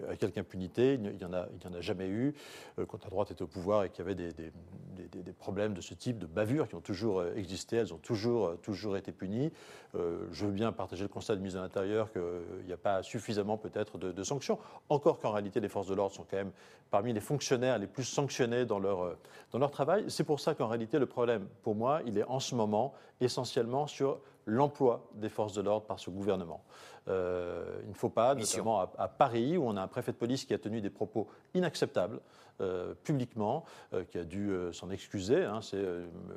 à 0.08 0.16
quelque 0.16 0.38
impunité. 0.38 0.94
Il 0.94 1.16
n'y 1.16 1.24
en, 1.24 1.34
a, 1.34 1.48
il 1.60 1.68
en 1.68 1.74
a 1.74 1.82
jamais 1.82 2.08
eu. 2.08 2.34
quand 2.76 3.04
la 3.04 3.10
droite 3.10 3.30
était 3.30 3.42
au 3.42 3.46
pouvoir 3.46 3.84
et 3.84 3.90
qu'il 3.90 3.98
y 3.98 4.08
avait 4.08 4.14
des, 4.14 4.32
des, 4.32 5.32
problèmes 5.34 5.74
de 5.74 5.82
ce 5.82 5.92
type, 5.92 6.18
de 6.18 6.26
bavures 6.26 6.66
qui 6.66 6.76
ont 6.76 6.80
toujours 6.80 7.22
existé, 7.36 7.76
elles 7.76 7.92
ont 7.92 7.98
toujours, 7.98 8.56
toujours 8.62 8.96
été 8.96 9.12
punies. 9.12 9.52
Euh, 9.98 10.26
je 10.32 10.46
veux 10.46 10.52
bien 10.52 10.72
partager 10.72 11.02
le 11.02 11.08
constat 11.08 11.36
de 11.36 11.40
mise 11.40 11.56
à 11.56 11.60
l'intérieur 11.60 12.12
qu'il 12.12 12.66
n'y 12.66 12.72
a 12.72 12.76
pas 12.76 13.02
suffisamment 13.02 13.56
peut-être 13.56 13.98
de, 13.98 14.22
sanctions, 14.22 14.58
encore 14.88 15.18
qu'en 15.18 15.32
réalité 15.32 15.60
les 15.60 15.68
forces 15.68 15.88
de 15.88 15.94
l'ordre 15.94 16.14
sont 16.14 16.26
quand 16.28 16.36
même 16.36 16.52
parmi 16.90 17.12
les 17.12 17.20
fonctionnaires 17.20 17.78
les 17.78 17.86
plus 17.86 18.04
sanctionnés 18.04 18.64
dans 18.64 18.78
leur, 18.78 19.02
euh, 19.02 19.18
dans 19.52 19.58
leur 19.58 19.70
travail. 19.70 20.04
C'est 20.08 20.24
pour 20.24 20.40
ça 20.40 20.54
qu'en 20.54 20.68
réalité 20.68 20.98
le 20.98 21.06
problème, 21.06 21.46
pour 21.62 21.74
moi, 21.74 22.00
il 22.06 22.18
est 22.18 22.24
en 22.24 22.40
ce 22.40 22.54
moment 22.54 22.94
essentiellement 23.20 23.86
sur 23.86 24.20
l'emploi 24.46 25.08
des 25.14 25.28
forces 25.28 25.52
de 25.52 25.60
l'ordre 25.60 25.86
par 25.86 25.98
ce 25.98 26.10
gouvernement. 26.10 26.62
Euh, 27.08 27.80
il 27.84 27.90
ne 27.90 27.94
faut 27.94 28.08
pas, 28.08 28.34
notamment 28.34 28.80
à, 28.80 29.08
Paris, 29.08 29.56
où 29.56 29.64
on 29.66 29.76
a 29.76 29.82
un 29.82 29.88
préfet 29.88 30.12
de 30.12 30.16
police 30.16 30.44
qui 30.44 30.54
a 30.54 30.58
tenu 30.58 30.80
des 30.80 30.90
propos 30.90 31.28
inacceptables 31.54 32.20
publiquement, 33.04 33.64
qui 34.10 34.18
a 34.18 34.24
dû 34.24 34.50
s'en 34.72 34.90
excuser. 34.90 35.44
Hein. 35.44 35.60
c'est, 35.62 35.80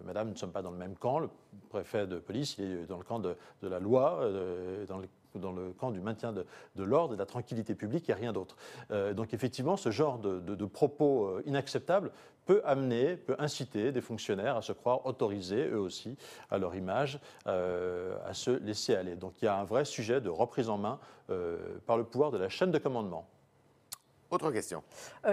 Madame, 0.06 0.28
nous 0.28 0.34
ne 0.34 0.38
sommes 0.38 0.52
pas 0.52 0.62
dans 0.62 0.70
le 0.70 0.78
même 0.78 0.96
camp. 0.96 1.18
Le 1.18 1.30
préfet 1.72 2.06
de 2.06 2.20
police, 2.20 2.58
il 2.58 2.66
est 2.66 2.86
dans 2.86 2.98
le 2.98 3.04
camp 3.04 3.20
de, 3.20 3.36
la 3.62 3.80
loi, 3.80 4.20
euh, 4.22 4.86
dans 4.86 4.98
le 4.98 5.08
dans 5.36 5.54
le 5.54 5.72
camp 5.72 5.92
du 5.92 6.02
maintien 6.02 6.34
de, 6.34 6.46
l'ordre 6.84 7.14
et 7.14 7.16
de 7.16 7.22
la 7.22 7.26
tranquillité 7.26 7.74
publique, 7.74 8.06
il 8.06 8.12
n'y 8.12 8.16
a 8.16 8.18
rien 8.18 8.34
d'autre. 8.34 8.58
Euh, 8.92 9.14
donc 9.14 9.34
effectivement, 9.34 9.78
ce 9.78 9.90
genre 9.90 10.20
de, 10.20 10.66
propos 10.66 11.24
euh, 11.24 11.44
inacceptables 11.46 12.12
peut 12.46 12.62
amener, 12.66 13.16
peut 13.16 13.38
inciter 13.40 13.94
des 13.94 14.02
fonctionnaires 14.02 14.58
à 14.58 14.62
se 14.62 14.74
croire 14.74 15.06
autorisés, 15.06 15.70
eux 15.70 15.80
aussi, 15.80 16.18
à 16.50 16.58
leur 16.58 16.76
image, 16.76 17.18
à 17.46 18.34
se 18.34 18.52
laisser 18.52 18.94
aller. 18.94 19.16
Donc 19.16 19.36
il 19.42 19.46
y 19.46 19.48
a 19.48 19.56
un 19.56 19.64
vrai 19.64 19.86
sujet 19.86 20.20
de 20.20 20.30
reprise 20.30 20.68
en 20.68 20.78
main 20.78 21.00
par 21.86 21.98
le 21.98 22.04
pouvoir 22.04 22.32
de 22.32 22.38
la 22.38 22.50
chaîne 22.50 22.72
de 22.72 22.78
commandement. 22.78 23.26
Autre 24.32 24.52
question. 24.52 24.84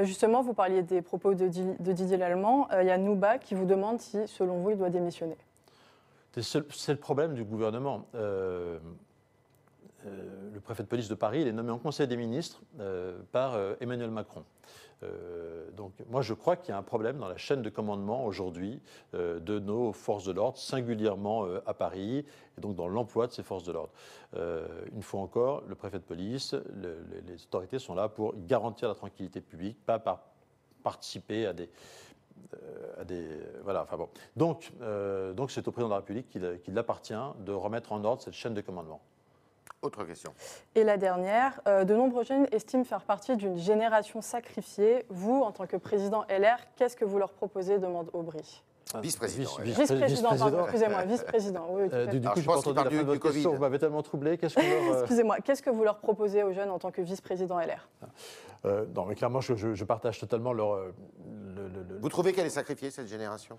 justement, 0.02 0.42
vous 0.42 0.54
parliez 0.54 0.84
des 0.84 1.02
propos 1.02 1.34
de, 1.34 1.48
Didier 1.48 2.16
Lallemand. 2.16 2.68
Il 2.78 2.86
y 2.86 2.90
a 2.90 2.98
Nouba 2.98 3.38
qui 3.38 3.56
vous 3.56 3.64
demande 3.64 4.00
si, 4.00 4.28
selon 4.28 4.58
vous, 4.58 4.70
il 4.70 4.76
doit 4.76 4.90
démissionner. 4.90 5.36
C'est 6.36 6.92
le 6.92 6.96
problème 6.96 7.34
du 7.34 7.44
gouvernement. 7.44 8.06
Euh, 8.14 8.78
le 10.52 10.60
préfet 10.60 10.82
de 10.82 10.88
police 10.88 11.08
de 11.08 11.14
Paris, 11.14 11.40
il 11.42 11.48
est 11.48 11.52
nommé 11.52 11.70
en 11.70 11.78
Conseil 11.78 12.06
des 12.06 12.16
ministres 12.16 12.62
par 13.32 13.58
Emmanuel 13.80 14.10
Macron. 14.10 14.44
Euh, 15.04 15.70
donc 15.76 15.92
moi 16.08 16.22
je 16.22 16.34
crois 16.34 16.56
qu'il 16.56 16.70
y 16.70 16.72
a 16.72 16.78
un 16.78 16.82
problème 16.82 17.18
dans 17.18 17.28
la 17.28 17.36
chaîne 17.36 17.62
de 17.62 17.70
commandement 17.70 18.24
aujourd'hui 18.24 18.80
euh, 19.14 19.38
de 19.38 19.58
nos 19.58 19.92
forces 19.92 20.24
de 20.24 20.32
l'ordre, 20.32 20.58
singulièrement 20.58 21.44
euh, 21.44 21.60
à 21.66 21.74
Paris, 21.74 22.24
et 22.56 22.60
donc 22.60 22.74
dans 22.74 22.88
l'emploi 22.88 23.28
de 23.28 23.32
ces 23.32 23.42
forces 23.42 23.64
de 23.64 23.72
l'ordre. 23.72 23.92
une 24.94 25.02
fois 25.02 25.20
encore, 25.20 25.62
le 25.68 25.74
préfet 25.74 25.98
de 25.98 26.04
police, 26.04 26.54
les 27.26 27.42
autorités 27.44 27.78
sont 27.78 27.94
là 27.94 28.08
pour 28.08 28.34
garantir 28.46 28.88
la 28.88 28.94
tranquillité 28.94 29.40
publique, 29.40 29.78
pas 29.84 29.98
par 29.98 30.22
participer 30.82 31.46
à 31.46 31.52
des... 31.52 31.68
À 32.98 33.04
des 33.04 33.26
voilà, 33.62 33.82
enfin 33.82 33.96
bon. 33.96 34.08
Donc, 34.36 34.72
donc 35.34 35.50
c'est 35.50 35.66
au 35.68 35.72
président 35.72 35.88
de 35.88 35.94
la 35.94 35.98
République 35.98 36.28
qu'il 36.62 36.78
appartient 36.78 37.14
de 37.40 37.52
remettre 37.52 37.92
en 37.92 38.02
ordre 38.04 38.22
cette 38.22 38.34
chaîne 38.34 38.54
de 38.54 38.60
commandement. 38.60 39.00
Autre 39.80 40.04
question. 40.04 40.34
Et 40.74 40.82
la 40.82 40.96
dernière, 40.96 41.60
euh, 41.68 41.84
de 41.84 41.94
nombreux 41.94 42.24
jeunes 42.24 42.48
estiment 42.50 42.82
faire 42.82 43.02
partie 43.02 43.36
d'une 43.36 43.56
génération 43.56 44.20
sacrifiée. 44.20 45.04
Vous, 45.08 45.40
en 45.40 45.52
tant 45.52 45.68
que 45.68 45.76
président 45.76 46.24
LR, 46.28 46.58
qu'est-ce 46.74 46.96
que 46.96 47.04
vous 47.04 47.18
leur 47.18 47.32
proposez 47.32 47.78
demande 47.78 48.10
Aubry. 48.12 48.64
Ah, 48.94 49.00
vice-président. 49.00 49.50
Vice-président, 49.62 50.30
excusez-moi, 50.62 51.04
vice-président. 51.04 51.66
Oui, 51.70 51.88
euh, 51.92 52.06
du, 52.06 52.20
coup, 52.20 52.40
je, 52.40 52.44
pense 52.44 52.64
pas 52.64 52.70
entendu 52.70 52.96
la 52.96 53.04
fin 53.04 53.18
question, 53.18 53.52
vous 53.52 53.60
m'avez 53.60 53.78
tellement 53.78 54.02
troublé. 54.02 54.38
Qu'est-ce 54.38 54.54
que 54.54 54.60
euh, 54.60 55.00
Excusez-moi, 55.00 55.38
qu'est-ce 55.44 55.62
que 55.62 55.70
vous 55.70 55.84
leur 55.84 55.98
proposez 55.98 56.42
aux 56.42 56.52
jeunes 56.52 56.70
en 56.70 56.78
tant 56.78 56.90
que 56.90 57.02
vice-président 57.02 57.58
LR 57.58 57.88
euh, 58.64 58.86
Non, 58.94 59.04
mais 59.04 59.14
clairement, 59.14 59.40
je, 59.42 59.54
je, 59.54 59.84
partage 59.84 60.18
totalement 60.18 60.52
leur. 60.52 60.78
Vous 62.00 62.08
trouvez 62.08 62.32
qu'elle 62.32 62.46
est 62.46 62.50
sacrifiée, 62.50 62.90
cette 62.90 63.08
génération? 63.08 63.58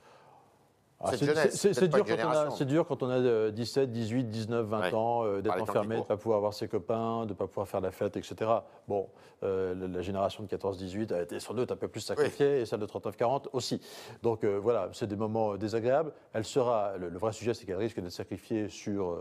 Ah, 1.02 1.12
c'est 1.16 2.66
dur, 2.66 2.86
quand 2.86 3.04
on 3.04 3.10
a 3.10 3.52
17, 3.52 3.90
18, 3.90 4.26
19, 4.26 4.66
20 4.66 4.94
ans, 4.94 5.24
euh, 5.24 5.42
d'être 5.42 5.62
enfermé, 5.62 5.96
de 5.96 6.02
ne 6.02 6.06
pas 6.06 6.18
pouvoir 6.18 6.42
voir 6.42 6.54
ses 6.54 6.68
copains, 6.68 7.26
de 7.26 7.30
ne 7.30 7.34
pas 7.34 7.48
pouvoir 7.48 7.70
faire 7.70 7.80
la 7.80 7.92
fête, 7.92 8.18
etc. 8.18 8.52
Bon, 8.88 9.08
euh, 9.44 9.88
la, 9.88 10.02
génération 10.02 10.44
de 10.44 10.50
14-18 10.50 11.14
a 11.14 11.22
été 11.22 11.40
sans 11.40 11.54
doute 11.54 11.72
un 11.72 11.78
peu 11.78 11.88
plus 11.88 12.02
sacrifiée, 12.02 12.60
et 12.60 12.66
celle 12.66 12.82
de 12.82 12.86
39-40 12.86 13.46
aussi. 13.54 13.80
Donc 14.24 14.44
euh, 14.44 14.60
voilà, 14.60 14.90
c'est 14.92 15.08
des 15.08 15.16
moments 15.16 15.56
désagréables. 15.56 16.12
Elle 16.34 16.44
sera, 16.44 16.98
le, 16.98 17.18
vrai 17.18 17.32
sujet, 17.32 17.54
c'est 17.54 17.66
qu'elle 17.66 17.78
risque 17.78 18.02
d'être 18.02 18.12
sacrifiée 18.12 18.68
sur, 18.68 19.18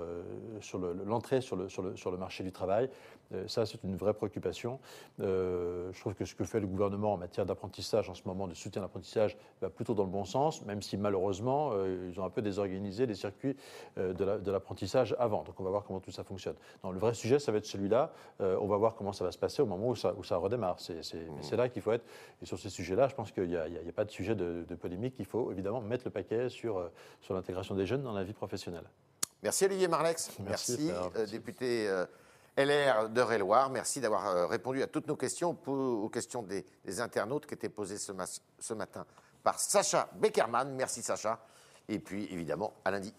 sur 0.60 0.78
l'entrée 0.78 1.40
sur, 1.40 1.54
le, 1.54 1.68
sur, 1.68 1.82
le, 1.82 1.94
sur 1.94 2.10
le 2.10 2.16
marché 2.16 2.42
du 2.42 2.50
travail. 2.50 2.90
Ça, 3.46 3.66
c'est 3.66 3.82
une 3.84 3.96
vraie 3.96 4.14
préoccupation. 4.14 4.80
je 5.18 6.00
trouve 6.00 6.14
que 6.14 6.24
ce 6.24 6.34
que 6.34 6.44
fait 6.44 6.60
le 6.60 6.66
gouvernement 6.66 7.12
en 7.12 7.16
matière 7.16 7.46
d'apprentissage 7.46 8.08
en 8.08 8.14
ce 8.14 8.22
moment, 8.24 8.48
de 8.48 8.54
soutien 8.54 8.82
à 8.82 8.84
l'apprentissage, 8.84 9.36
va 9.60 9.70
plutôt 9.70 9.94
dans 9.94 10.04
le 10.04 10.10
bon 10.10 10.24
sens, 10.24 10.64
même 10.64 10.82
si 10.82 10.96
malheureusement, 10.96 11.70
euh, 11.72 12.10
ils 12.10 12.20
ont 12.20 12.24
un 12.24 12.30
peu 12.30 12.42
désorganisé 12.42 13.06
les 13.06 13.14
circuits 13.14 13.56
euh, 13.98 14.12
de 14.12 14.50
l'apprentissage 14.50 15.14
avant. 15.18 15.42
Donc 15.42 15.58
on 15.58 15.64
va 15.64 15.70
voir 15.70 15.84
comment 15.84 16.00
tout 16.00 16.10
ça 16.10 16.24
fonctionne. 16.24 16.56
le 16.84 16.98
vrai 16.98 17.14
sujet, 17.14 17.38
ça 17.38 17.52
va 17.52 17.58
être 17.58 17.66
celui-là. 17.66 18.12
Euh, 18.40 18.58
on 18.60 18.66
va 18.66 18.76
voir 18.76 18.94
comment 18.94 19.12
ça 19.12 19.24
va 19.24 19.32
se 19.32 19.38
passer 19.38 19.62
au 19.62 19.66
moment 19.66 19.88
où 19.88 19.96
ça, 19.96 20.14
où 20.16 20.24
ça 20.24 20.36
redémarre. 20.36 20.78
C'est 20.78 21.56
là 21.56 21.68
qu'il 21.68 21.82
faut 21.82 21.92
être. 21.92 22.04
Et 22.42 22.46
sur 22.46 22.58
ces 22.58 22.70
sujets-là, 22.70 23.08
je 23.08 23.14
pense 23.14 23.32
qu'il 23.32 23.48
n'y 23.48 23.56
a, 23.56 23.92
pas 23.94 24.04
de 24.04 24.10
sujet 24.10 24.34
de, 24.34 24.64
polémique. 24.80 25.14
Il 25.18 25.26
faut 25.26 25.50
évidemment 25.52 25.80
mettre 25.80 26.04
le 26.04 26.10
paquet 26.10 26.48
sur, 26.48 26.90
sur 27.20 27.34
l'intégration 27.34 27.74
des 27.74 27.86
jeunes 27.86 28.02
dans 28.02 28.12
la 28.12 28.24
vie 28.24 28.32
professionnelle. 28.32 28.84
Merci 29.42 29.64
Olivier 29.66 29.88
Marlex. 29.88 30.36
Merci, 30.40 30.90
député 31.30 31.88
LR 32.58 33.08
de 33.08 33.20
Réloir. 33.20 33.70
Merci 33.70 34.00
d'avoir 34.00 34.48
répondu 34.48 34.82
à 34.82 34.88
toutes 34.88 35.06
nos 35.06 35.16
questions, 35.16 35.56
aux 35.66 36.08
questions 36.08 36.42
des, 36.42 36.66
internautes 37.00 37.46
qui 37.46 37.54
étaient 37.54 37.68
posées 37.68 37.98
ce, 37.98 38.12
ce 38.58 38.74
matin 38.74 39.06
par 39.42 39.60
Sacha 39.60 40.10
Beckerman. 40.16 40.74
Merci 40.74 41.02
Sacha. 41.02 41.38
Et 41.88 42.00
puis, 42.00 42.28
évidemment, 42.30 42.74
à 42.84 42.90
lundi. 42.90 43.14